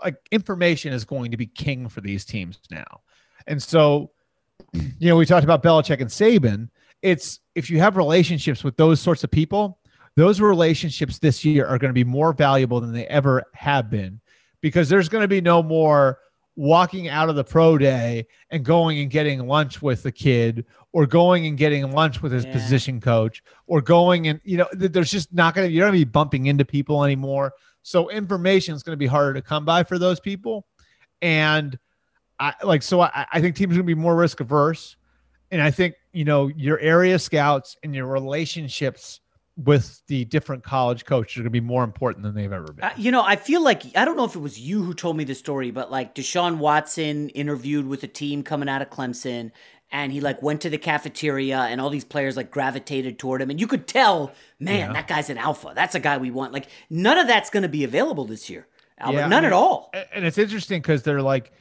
[0.03, 3.01] like information is going to be king for these teams now
[3.47, 4.11] And so,
[4.73, 6.69] you know, we talked about Belichick and Saban.
[7.03, 9.79] It's if you have relationships with those sorts of people,
[10.17, 14.21] those relationships this year are going to be more valuable than they ever have been
[14.61, 16.19] because there's going to be no more
[16.57, 21.07] walking out of the pro day and going and getting lunch with the kid or
[21.07, 22.53] going and getting lunch with his yeah.
[22.53, 26.05] position coach or going and you know there's just not going to you're going to
[26.05, 27.53] be bumping into people anymore
[27.89, 30.67] so information is going to be harder to come by for those people.
[31.23, 31.79] And
[32.41, 34.97] i like so i, I think teams are going to be more risk averse.
[35.51, 39.21] And i think you know your area scouts and your relationships
[39.57, 42.85] with the different college coaches are going to be more important than they've ever been.
[42.85, 45.17] Uh, you know, I feel like I don't know if it was you who told
[45.17, 49.51] me the story, but like Deshaun Watson interviewed with a team coming out of Clemson,
[49.91, 53.51] and he like went to the cafeteria, and all these players like gravitated toward him,
[53.51, 54.93] and you could tell, man, yeah.
[54.93, 55.73] that guy's an alpha.
[55.75, 56.53] That's a guy we want.
[56.53, 58.67] Like none of that's going to be available this year,
[58.99, 59.19] Albert.
[59.19, 59.93] Yeah, none I mean, at all.
[60.13, 61.53] And it's interesting because they're like,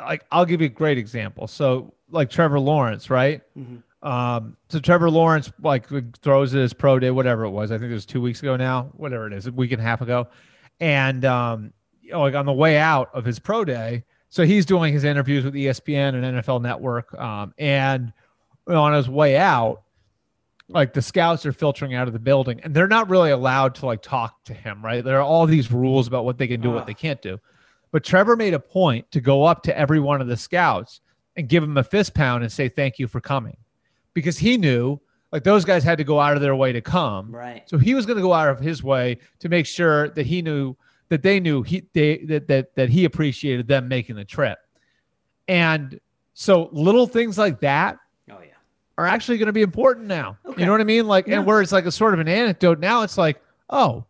[0.00, 1.46] like I'll give you a great example.
[1.46, 3.42] So like Trevor Lawrence, right?
[3.58, 5.88] Mm-hmm um, so Trevor Lawrence like
[6.22, 7.70] throws his pro day, whatever it was.
[7.70, 9.84] I think it was two weeks ago now, whatever it is, a week and a
[9.84, 10.28] half ago.
[10.78, 14.64] And um, you know, like on the way out of his pro day, so he's
[14.64, 17.12] doing his interviews with ESPN and NFL Network.
[17.18, 18.12] Um, and
[18.66, 19.82] on his way out,
[20.68, 23.86] like the scouts are filtering out of the building, and they're not really allowed to
[23.86, 24.84] like talk to him.
[24.84, 25.04] Right?
[25.04, 27.38] There are all these rules about what they can do, what they can't do.
[27.90, 31.00] But Trevor made a point to go up to every one of the scouts
[31.36, 33.56] and give him a fist pound and say thank you for coming
[34.14, 35.00] because he knew
[35.32, 37.34] like those guys had to go out of their way to come.
[37.34, 37.68] Right.
[37.68, 40.42] So he was going to go out of his way to make sure that he
[40.42, 40.76] knew
[41.10, 44.58] that they knew he they that that that he appreciated them making the trip.
[45.46, 46.00] And
[46.32, 47.98] so little things like that
[48.30, 48.54] oh yeah
[48.96, 50.38] are actually going to be important now.
[50.46, 50.60] Okay.
[50.60, 51.06] You know what I mean?
[51.06, 51.38] Like yeah.
[51.38, 54.06] and where it's like a sort of an anecdote now it's like, "Oh,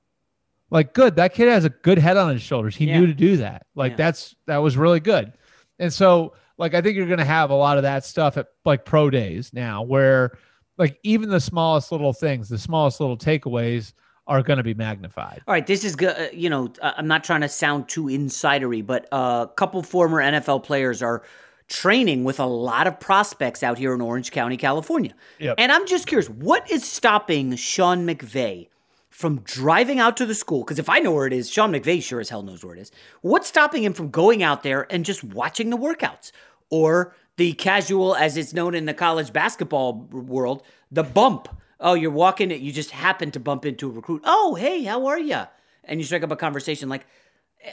[0.70, 1.16] like good.
[1.16, 2.76] That kid has a good head on his shoulders.
[2.76, 3.00] He yeah.
[3.00, 3.66] knew to do that.
[3.74, 5.32] Like that's that was really good."
[5.78, 8.48] And so like I think you're going to have a lot of that stuff at
[8.64, 10.38] like pro days now, where
[10.76, 13.94] like even the smallest little things, the smallest little takeaways
[14.30, 15.42] are going to be magnified.
[15.46, 16.16] All right, this is good.
[16.16, 20.62] Uh, you know, I'm not trying to sound too insidery, but a couple former NFL
[20.62, 21.22] players are
[21.68, 25.14] training with a lot of prospects out here in Orange County, California.
[25.38, 25.56] Yep.
[25.58, 28.68] And I'm just curious, what is stopping Sean McVay
[29.10, 30.60] from driving out to the school?
[30.64, 32.80] Because if I know where it is, Sean McVay sure as hell knows where it
[32.80, 32.90] is.
[33.20, 36.32] What's stopping him from going out there and just watching the workouts?
[36.70, 41.48] or the casual, as it's known in the college basketball world, the bump.
[41.80, 44.22] Oh, you're walking it, you just happen to bump into a recruit.
[44.24, 45.42] Oh, hey, how are you?
[45.84, 46.88] And you strike up a conversation.
[46.88, 47.06] Like,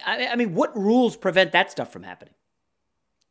[0.06, 2.34] I, I mean, what rules prevent that stuff from happening?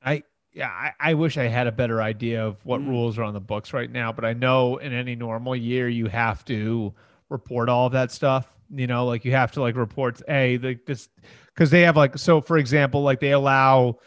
[0.05, 2.89] I yeah, I, I, wish I had a better idea of what mm.
[2.89, 6.07] rules are on the books right now, but I know in any normal year you
[6.07, 6.95] have to
[7.29, 8.51] report all of that stuff.
[8.75, 11.11] You know, like you have to like report a like this
[11.55, 13.99] because they have like so for example, like they allow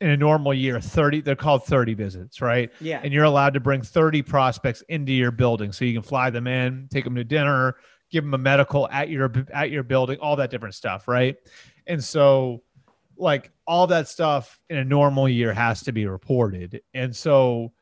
[0.00, 2.70] in a normal year 30 they're called 30 visits right?
[2.80, 3.00] Yeah.
[3.02, 5.72] And you're allowed to bring 30 prospects into your building.
[5.72, 7.76] So you can fly them in take them to dinner
[8.10, 11.36] give them a medical at your at your building all that different stuff right?
[11.86, 12.62] And so
[13.16, 16.80] like all that stuff in a normal year has to be reported.
[16.94, 17.72] And so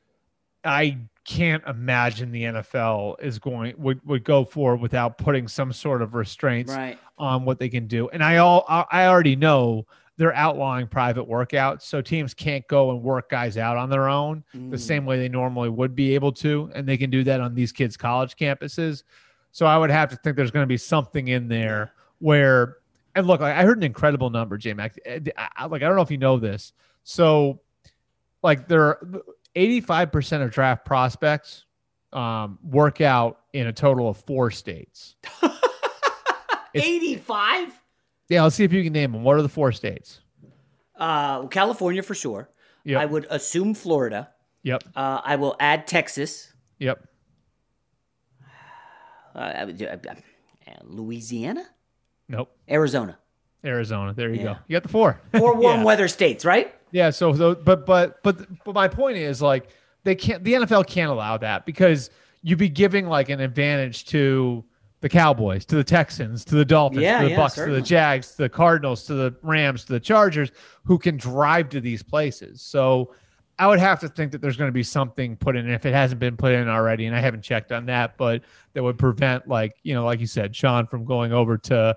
[0.64, 6.00] i can't imagine the NFL is going would, would go for without putting some sort
[6.00, 6.98] of restraints right.
[7.18, 8.09] on what they can do.
[8.09, 11.83] And I all I already know they're outlawing private workouts.
[11.83, 14.70] So teams can't go and work guys out on their own mm.
[14.70, 16.70] the same way they normally would be able to.
[16.74, 19.02] And they can do that on these kids' college campuses.
[19.52, 22.79] So I would have to think there's going to be something in there where,
[23.14, 24.96] and look, I heard an incredible number, J Mac.
[25.07, 26.72] Like, I don't know if you know this.
[27.05, 27.61] So,
[28.42, 29.22] like, there are
[29.55, 31.64] 85% of draft prospects
[32.12, 35.16] um, work out in a total of four states.
[36.74, 37.81] 85?
[38.28, 39.22] Yeah, let's see if you can name them.
[39.22, 40.20] What are the four states?
[40.98, 42.50] Uh, California for sure.
[42.84, 43.00] Yep.
[43.00, 44.30] I would assume Florida.
[44.62, 44.84] Yep.
[44.94, 46.52] Uh, I will add Texas.
[46.78, 47.06] Yep.
[49.34, 49.96] Uh, I would do, uh,
[50.84, 51.64] Louisiana.
[52.28, 52.56] Nope.
[52.68, 53.18] Arizona.
[53.64, 54.14] Arizona.
[54.14, 54.44] There you yeah.
[54.44, 54.56] go.
[54.66, 55.20] You got the four.
[55.36, 55.84] Four warm yeah.
[55.84, 56.74] weather states, right?
[56.92, 57.10] Yeah.
[57.10, 59.68] So, but but but but my point is like
[60.05, 60.42] they can't.
[60.42, 62.11] The NFL can't allow that because
[62.42, 64.64] you'd be giving like an advantage to
[65.07, 67.78] the Cowboys, to the Texans, to the Dolphins, yeah, to the yeah, Bucks, certainly.
[67.78, 70.50] to the Jags, to the Cardinals, to the Rams, to the Chargers,
[70.82, 72.61] who can drive to these places.
[72.61, 73.14] So
[73.57, 75.94] I would have to think that there's going to be something put in if it
[75.94, 78.42] hasn't been put in already, and I haven't checked on that, but
[78.72, 81.96] that would prevent, like you know, like you said, Sean from going over to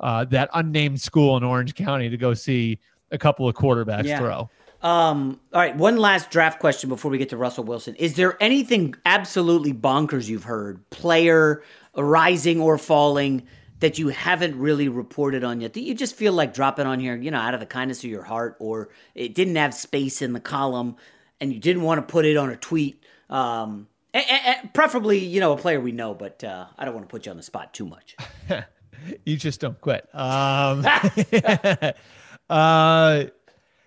[0.00, 2.78] uh, that unnamed school in Orange County to go see
[3.12, 4.18] a couple of quarterbacks yeah.
[4.18, 4.50] throw.
[4.82, 7.94] Um, all right, one last draft question before we get to Russell Wilson.
[7.94, 11.62] Is there anything absolutely bonkers you've heard, player
[11.96, 13.46] rising or falling
[13.80, 17.14] that you haven't really reported on yet that you just feel like dropping on here,
[17.14, 20.32] you know, out of the kindness of your heart, or it didn't have space in
[20.32, 20.96] the column
[21.40, 23.04] and you didn't want to put it on a tweet?
[23.28, 27.06] Um, and, and preferably, you know, a player we know, but uh, I don't want
[27.06, 28.16] to put you on the spot too much.
[29.24, 30.08] you just don't quit.
[30.14, 30.84] Um,
[32.50, 33.24] uh,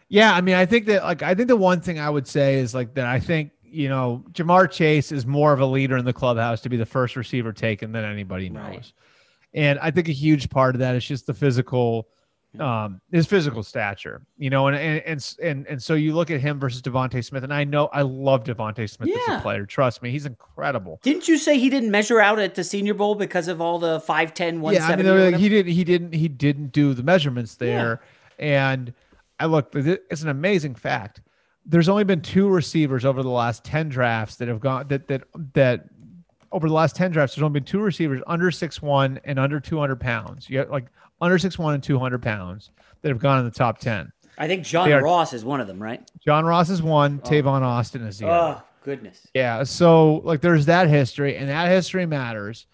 [0.07, 2.55] yeah, I mean, I think that like I think the one thing I would say
[2.55, 6.06] is like that I think you know Ja'Marr Chase is more of a leader in
[6.06, 8.94] the clubhouse to be the first receiver taken than anybody knows, right.
[9.54, 12.08] and I think a huge part of that is just the physical,
[12.60, 16.42] um, his physical stature, you know, and and and and, and so you look at
[16.42, 19.34] him versus Devonta Smith, and I know I love Devonta Smith yeah.
[19.34, 19.66] as a player.
[19.66, 21.00] Trust me, he's incredible.
[21.04, 24.00] Didn't you say he didn't measure out at the Senior Bowl because of all the
[24.00, 25.04] 5'10", 170?
[25.04, 28.02] Yeah, I mean, he didn't he didn't he didn't do the measurements there,
[28.40, 28.72] yeah.
[28.74, 28.94] and
[29.40, 31.22] I look, it's an amazing fact.
[31.66, 35.24] There's only been two receivers over the last 10 drafts that have gone that that
[35.53, 35.86] that
[36.51, 39.60] over the last 10 drafts, there's only been two receivers under six one and under
[39.60, 40.49] 200 pounds.
[40.49, 40.86] You got like
[41.22, 44.12] under six one and 200 pounds that have gone in the top 10.
[44.38, 46.10] I think John are, Ross is one of them, right?
[46.26, 47.22] John Ross is one.
[47.24, 47.28] Oh.
[47.28, 48.57] Tavon Austin is the oh, other.
[48.60, 49.28] Oh, goodness.
[49.34, 49.64] Yeah.
[49.64, 52.66] So, like, there's that history, and that history matters.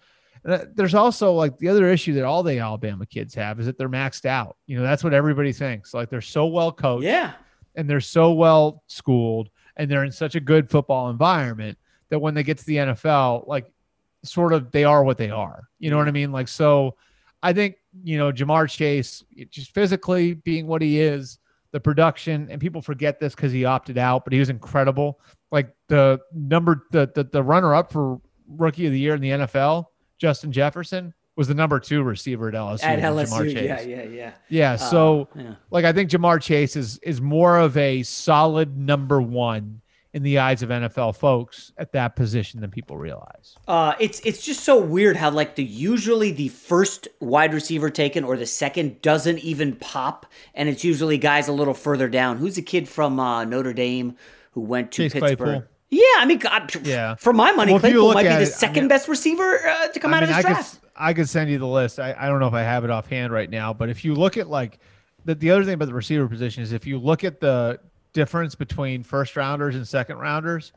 [0.44, 3.88] There's also like the other issue that all the Alabama kids have is that they're
[3.88, 4.56] maxed out.
[4.68, 5.92] You know, that's what everybody thinks.
[5.92, 7.02] Like they're so well coached.
[7.02, 7.32] Yeah.
[7.76, 12.34] And they're so well schooled and they're in such a good football environment that when
[12.34, 13.70] they get to the NFL, like
[14.24, 15.68] sort of they are what they are.
[15.78, 16.32] You know what I mean?
[16.32, 16.96] Like, so
[17.42, 21.38] I think, you know, Ja'Marr Chase, just physically being what he is,
[21.72, 25.20] the production, and people forget this because he opted out, but he was incredible.
[25.50, 29.30] Like the number, the, the, the runner up for rookie of the year in the
[29.30, 29.86] NFL
[30.18, 32.82] Justin Jefferson was the number two receiver at LSU.
[32.82, 34.32] At LSU, yeah, yeah, yeah.
[34.48, 34.76] Yeah.
[34.76, 35.54] So, uh, yeah.
[35.70, 39.82] like, I think Ja'Marr Chase is is more of a solid number one
[40.16, 43.54] in the eyes of NFL folks at that position than people realize.
[43.68, 48.24] Uh, it's it's just so weird how like the usually the first wide receiver taken
[48.24, 50.24] or the second doesn't even pop,
[50.54, 52.38] and it's usually guys a little further down.
[52.38, 54.16] Who's a kid from uh, Notre Dame
[54.52, 55.36] who went to Chase Pittsburgh?
[55.36, 55.64] Claypool.
[55.90, 57.14] Yeah, I mean, God, yeah.
[57.16, 59.88] For my money, well, Claypool might be the it, second I mean, best receiver uh,
[59.88, 60.80] to come I out mean, of this I draft.
[60.80, 62.00] Could, I could send you the list.
[62.00, 64.36] I, I don't know if I have it offhand right now, but if you look
[64.36, 64.78] at like
[65.24, 67.80] the, the other thing about the receiver position is if you look at the
[68.12, 70.72] difference between first rounders and second rounders,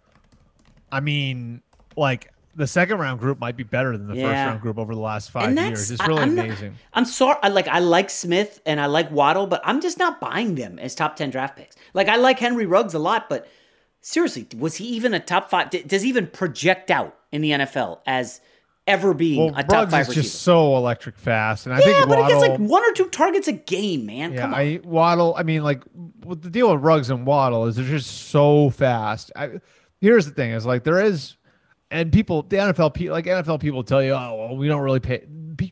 [0.92, 1.62] I mean,
[1.96, 4.24] like the second round group might be better than the yeah.
[4.28, 5.92] first round group over the last five years.
[5.92, 6.72] It's really I'm amazing.
[6.72, 7.38] Not, I'm sorry.
[7.42, 10.80] I like I like Smith and I like Waddle, but I'm just not buying them
[10.80, 11.76] as top ten draft picks.
[11.94, 13.48] Like I like Henry Ruggs a lot, but
[14.02, 15.70] seriously, was he even a top five?
[15.70, 18.42] Does he even project out in the NFL as
[18.90, 20.24] ever being well, a top Ruggs five is receiver?
[20.24, 22.92] just so electric fast, and I yeah, think but Waddle, he gets like one or
[22.94, 24.34] two targets a game, man.
[24.34, 24.60] Yeah, Come on.
[24.60, 25.36] I, Waddle.
[25.38, 25.84] I mean, like
[26.24, 29.32] what the deal with Ruggs and Waddle is they're just so fast.
[29.36, 29.60] I,
[30.02, 31.38] here's the thing: is like there is,
[31.92, 35.26] and people, the NFL, like NFL people tell you, oh, well, we don't really pay.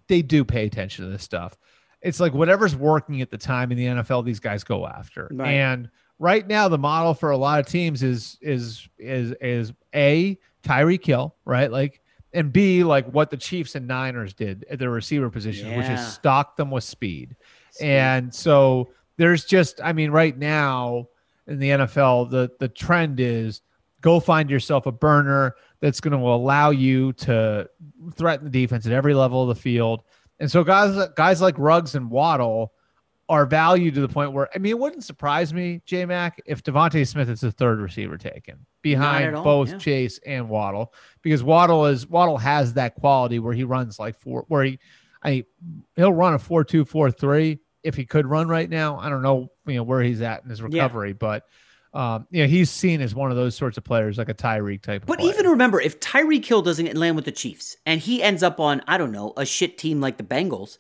[0.08, 1.58] They do pay attention to this stuff.
[2.02, 5.50] It's like whatever's working at the time in the NFL, these guys go after, right.
[5.50, 5.90] and
[6.20, 11.06] right now the model for a lot of teams is is is is a Tyreek
[11.06, 11.72] Hill, right?
[11.72, 12.02] Like
[12.38, 15.78] and B like what the Chiefs and Niners did at the receiver position, yeah.
[15.78, 17.36] which is stock them with speed.
[17.72, 17.88] speed.
[17.88, 21.08] And so there's just I mean right now
[21.48, 23.62] in the NFL the the trend is
[24.02, 27.68] go find yourself a burner that's going to allow you to
[28.14, 30.04] threaten the defense at every level of the field.
[30.40, 32.72] And so guys guys like Ruggs and Waddle
[33.30, 36.64] are valued to the point where I mean it wouldn't surprise me, J Mac, if
[36.64, 39.78] DeVonta Smith is the third receiver taken behind both yeah.
[39.78, 44.46] Chase and Waddle, because Waddle is Waddle has that quality where he runs like four
[44.48, 44.80] where he
[45.24, 45.46] I
[45.96, 48.98] he'll run a four two four three if he could run right now.
[48.98, 51.16] I don't know, you know, where he's at in his recovery, yeah.
[51.20, 51.46] but
[51.94, 54.84] um, you know, he's seen as one of those sorts of players, like a Tyreek
[54.84, 55.06] type.
[55.06, 58.60] But even remember, if Tyreek Hill doesn't land with the Chiefs and he ends up
[58.60, 60.78] on, I don't know, a shit team like the Bengals,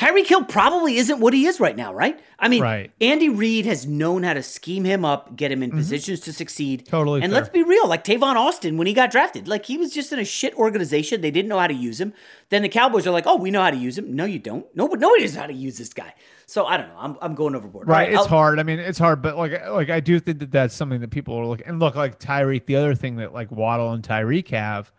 [0.00, 2.18] Tyreek Hill probably isn't what he is right now, right?
[2.38, 2.90] I mean, right.
[3.02, 5.78] Andy Reid has known how to scheme him up, get him in mm-hmm.
[5.78, 6.86] positions to succeed.
[6.86, 7.20] Totally.
[7.20, 7.38] And fair.
[7.38, 10.18] let's be real, like Tavon Austin when he got drafted, like he was just in
[10.18, 11.20] a shit organization.
[11.20, 12.14] They didn't know how to use him.
[12.48, 14.64] Then the Cowboys are like, "Oh, we know how to use him." No, you don't.
[14.74, 16.14] Nobody, nobody knows how to use this guy.
[16.46, 16.96] So I don't know.
[16.98, 17.86] I'm, I'm going overboard.
[17.86, 18.04] Right.
[18.04, 18.58] right it's I'll, hard.
[18.58, 21.36] I mean, it's hard, but like like I do think that that's something that people
[21.36, 21.66] are looking.
[21.66, 24.90] And look, like Tyreek, the other thing that like Waddle and Tyreek have,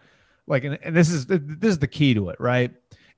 [0.45, 1.39] like, and, and this is this
[1.71, 2.71] is the key to it, right?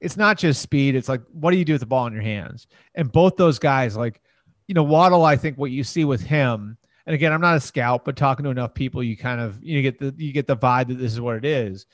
[0.04, 0.96] It's not just speed.
[0.96, 2.68] It's like, what do you do with the ball in your hands?
[2.94, 4.20] And both those guys, like,
[4.68, 7.62] you know, Waddle, I think what you see with him, and again, I'm not a
[7.62, 10.58] scout, but talking to enough people, you kind of you get the you get the
[10.58, 11.86] vibe that this is what it is.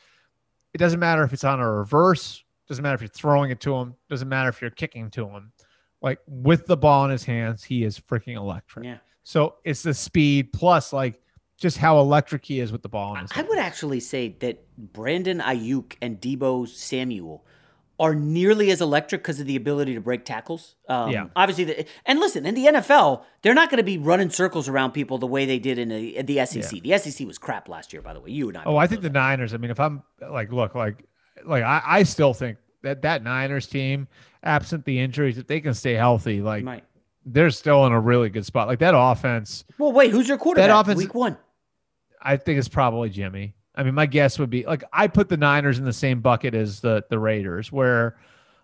[0.74, 3.76] It doesn't matter if it's on a reverse, doesn't matter if you're throwing it to
[3.76, 5.51] him, doesn't matter if you're kicking to him.
[6.01, 8.86] Like with the ball in his hands, he is freaking electric.
[8.86, 8.97] Yeah.
[9.24, 11.22] So it's the speed plus like
[11.57, 14.66] just how electric he is with the ball in his I would actually say that
[14.78, 17.45] Brandon Aiyuk and Deebo Samuel
[17.99, 20.75] are nearly as electric because of the ability to break tackles.
[20.87, 21.25] Um, Yeah.
[21.35, 24.91] Obviously, the, and listen, in the NFL, they're not going to be running circles around
[24.93, 26.81] people the way they did in the, the SEC.
[26.81, 28.31] The SEC was crap last year, by the way.
[28.31, 28.63] You and I.
[28.65, 29.53] Oh, I think the Niners.
[29.53, 31.03] I mean, if I'm like, look, like,
[31.45, 34.07] like I, I still think that that Niners team,
[34.43, 36.83] absent the injuries, if they can stay healthy, like Right.
[37.25, 38.69] they're still in a really good spot.
[38.69, 40.69] Like that offense, Well, wait, who's your quarterback?
[40.69, 41.37] That offense- week one.
[42.21, 43.55] I think it's probably Jimmy.
[43.80, 46.53] I mean, my guess would be like I put the Niners in the same bucket
[46.53, 48.17] as the the Raiders, where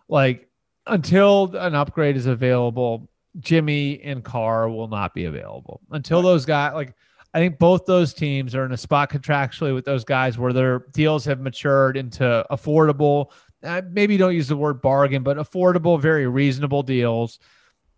[0.10, 0.50] like
[0.88, 3.10] until an upgrade is available,
[3.40, 6.94] Jimmy and Carr will not be available until those guys like.
[7.34, 10.86] I think both those teams are in a spot contractually with those guys where their
[10.94, 13.32] deals have matured into affordable.
[13.62, 17.40] Uh, maybe don't use the word bargain, but affordable, very reasonable deals.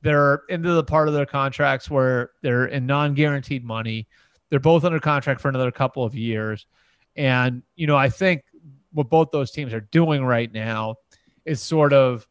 [0.01, 4.07] They're into the part of their contracts where they're in non-guaranteed money.
[4.49, 6.65] They're both under contract for another couple of years.
[7.17, 8.43] And, you know, I think
[8.93, 10.95] what both those teams are doing right now
[11.45, 12.27] is sort of,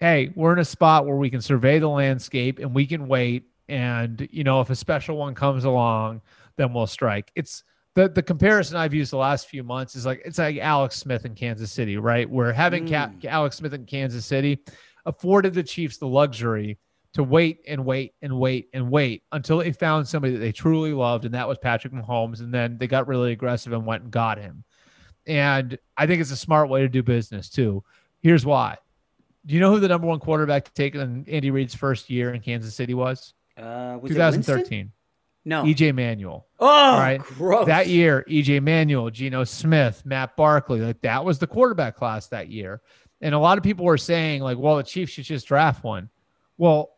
[0.00, 3.44] hey, we're in a spot where we can survey the landscape and we can wait.
[3.68, 6.20] And, you know, if a special one comes along,
[6.56, 7.30] then we'll strike.
[7.34, 7.62] It's
[7.94, 11.24] the, the comparison I've used the last few months is like it's like Alex Smith
[11.24, 12.28] in Kansas City, right?
[12.28, 13.24] Where having Ca- mm.
[13.26, 14.58] Alex Smith in Kansas City
[15.06, 16.78] afforded the Chiefs the luxury
[17.14, 20.92] to wait and wait and wait and wait until they found somebody that they truly
[20.92, 22.40] loved, and that was Patrick Mahomes.
[22.40, 24.64] And then they got really aggressive and went and got him.
[25.26, 27.84] And I think it's a smart way to do business too.
[28.20, 28.78] Here's why.
[29.44, 32.32] Do you know who the number one quarterback to take in Andy Reid's first year
[32.32, 33.34] in Kansas City was?
[33.56, 34.92] Uh, was it 2013.
[35.44, 35.64] No.
[35.64, 36.46] EJ Manuel.
[36.60, 37.20] Oh, All right.
[37.20, 37.66] gross.
[37.66, 42.48] That year, EJ Manuel, Geno Smith, Matt Barkley, like that was the quarterback class that
[42.48, 42.80] year.
[43.20, 46.10] And a lot of people were saying, like, well, the Chiefs should just draft one.
[46.58, 46.90] Well,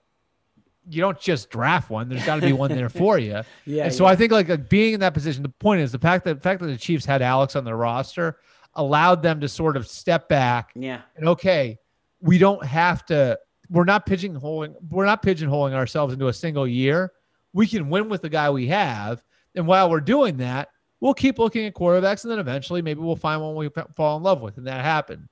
[0.89, 2.09] you don't just draft one.
[2.09, 3.41] There's got to be one there for you.
[3.65, 4.11] Yeah, And so yeah.
[4.11, 6.41] I think like, like being in that position, the point is the fact that the
[6.41, 8.39] fact that the Chiefs had Alex on their roster
[8.75, 11.03] allowed them to sort of step back Yeah.
[11.17, 11.79] and okay,
[12.21, 13.39] we don't have to.
[13.71, 14.75] We're not pigeonholing.
[14.91, 17.13] We're not pigeonholing ourselves into a single year.
[17.53, 19.23] We can win with the guy we have,
[19.55, 20.69] and while we're doing that,
[21.01, 24.23] we'll keep looking at quarterbacks, and then eventually maybe we'll find one we fall in
[24.23, 25.29] love with, and that happened.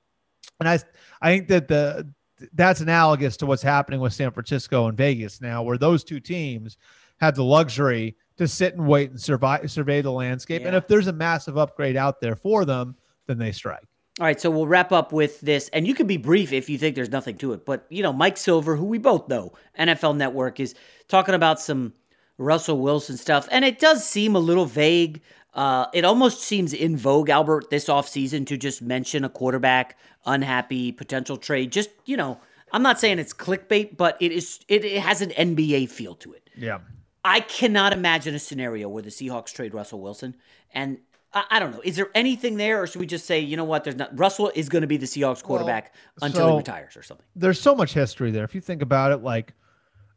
[0.59, 0.79] And I,
[1.21, 2.07] I think that the
[2.53, 6.77] that's analogous to what's happening with San Francisco and Vegas now, where those two teams
[7.17, 10.63] had the luxury to sit and wait and survive, survey the landscape.
[10.65, 12.95] And if there's a massive upgrade out there for them,
[13.27, 13.87] then they strike.
[14.19, 16.77] All right, so we'll wrap up with this, and you can be brief if you
[16.77, 17.65] think there's nothing to it.
[17.65, 20.75] But you know, Mike Silver, who we both know, NFL Network, is
[21.07, 21.93] talking about some
[22.37, 25.21] Russell Wilson stuff, and it does seem a little vague.
[25.55, 30.91] Uh, it almost seems in vogue, Albert, this offseason to just mention a quarterback unhappy
[30.91, 31.71] potential trade.
[31.71, 32.39] Just you know,
[32.71, 34.59] I'm not saying it's clickbait, but it is.
[34.67, 36.49] It, it has an NBA feel to it.
[36.55, 36.79] Yeah.
[37.25, 40.35] I cannot imagine a scenario where the Seahawks trade Russell Wilson.
[40.73, 40.97] And
[41.33, 41.81] I, I don't know.
[41.83, 43.83] Is there anything there, or should we just say, you know what?
[43.83, 44.17] There's not.
[44.17, 47.25] Russell is going to be the Seahawks quarterback until he retires or something.
[47.35, 48.43] there's so much history there.
[48.43, 49.53] If you think about it, like,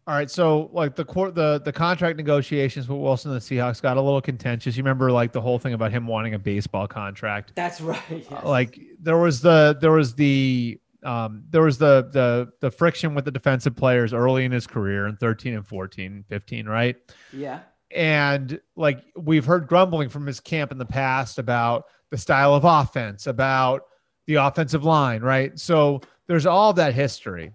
[0.07, 3.83] all right, so like the court, the the contract negotiations with Wilson and the Seahawks
[3.83, 4.77] got a little contentious.
[4.77, 7.53] You remember like the whole thing about him wanting a baseball contract.
[7.57, 8.45] That's right.
[8.45, 13.25] Like there was the there was the um there was the the the friction with
[13.25, 16.97] the defensive players early in his career in 13 and 14, 15, right?
[17.33, 17.61] Yeah.
[17.95, 22.65] and like we've heard grumbling from his camp in the past about the style of
[22.65, 23.83] offense, about
[24.27, 25.59] the offensive line, right?
[25.59, 27.53] So there's all that history.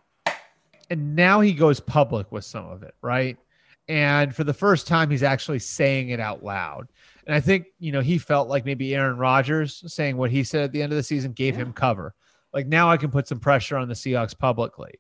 [0.91, 3.37] And now he goes public with some of it, right?
[3.87, 6.89] And for the first time, he's actually saying it out loud.
[7.25, 10.63] And I think, you know, he felt like maybe Aaron Rodgers saying what he said
[10.63, 12.13] at the end of the season gave him cover.
[12.53, 14.99] Like now I can put some pressure on the Seahawks publicly.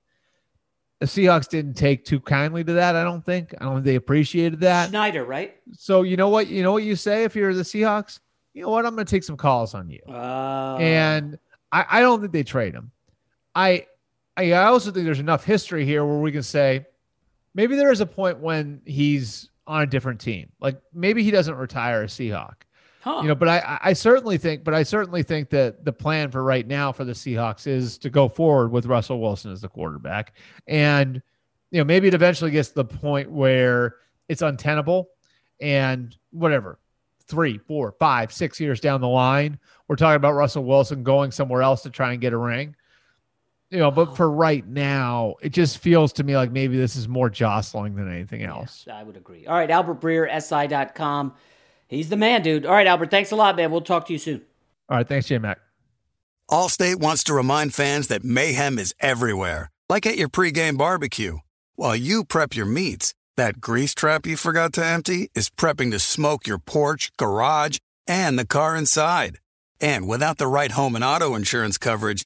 [0.99, 3.53] The Seahawks didn't take too kindly to that, I don't think.
[3.59, 4.91] I don't think they appreciated that.
[4.91, 5.57] Schneider, right?
[5.73, 6.47] So you know what?
[6.47, 8.19] You know what you say if you're the Seahawks?
[8.53, 8.85] You know what?
[8.85, 10.01] I'm going to take some calls on you.
[10.07, 11.37] Uh, and
[11.69, 12.91] I, I don't think they trade him.
[13.53, 13.87] I,
[14.37, 16.85] I also think there's enough history here where we can say
[17.53, 20.51] maybe there is a point when he's on a different team.
[20.59, 22.63] Like maybe he doesn't retire a Seahawk.
[23.01, 23.19] Huh.
[23.23, 26.43] You know, but I, I certainly think, but I certainly think that the plan for
[26.43, 30.35] right now for the Seahawks is to go forward with Russell Wilson as the quarterback,
[30.67, 31.19] and
[31.71, 33.95] you know maybe it eventually gets to the point where
[34.29, 35.09] it's untenable,
[35.59, 36.77] and whatever,
[37.25, 39.57] three, four, five, six years down the line,
[39.87, 42.75] we're talking about Russell Wilson going somewhere else to try and get a ring.
[43.71, 47.07] You know, but for right now, it just feels to me like maybe this is
[47.07, 48.85] more jostling than anything else.
[48.91, 49.47] I would agree.
[49.47, 51.33] All right, Albert Breer, SI.com.
[51.87, 52.65] He's the man, dude.
[52.65, 53.71] All right, Albert, thanks a lot, man.
[53.71, 54.41] We'll talk to you soon.
[54.89, 55.59] All right, thanks, J Mac.
[56.49, 61.37] Allstate wants to remind fans that mayhem is everywhere, like at your pregame barbecue.
[61.75, 65.99] While you prep your meats, that grease trap you forgot to empty is prepping to
[65.99, 69.39] smoke your porch, garage, and the car inside.
[69.79, 72.25] And without the right home and auto insurance coverage,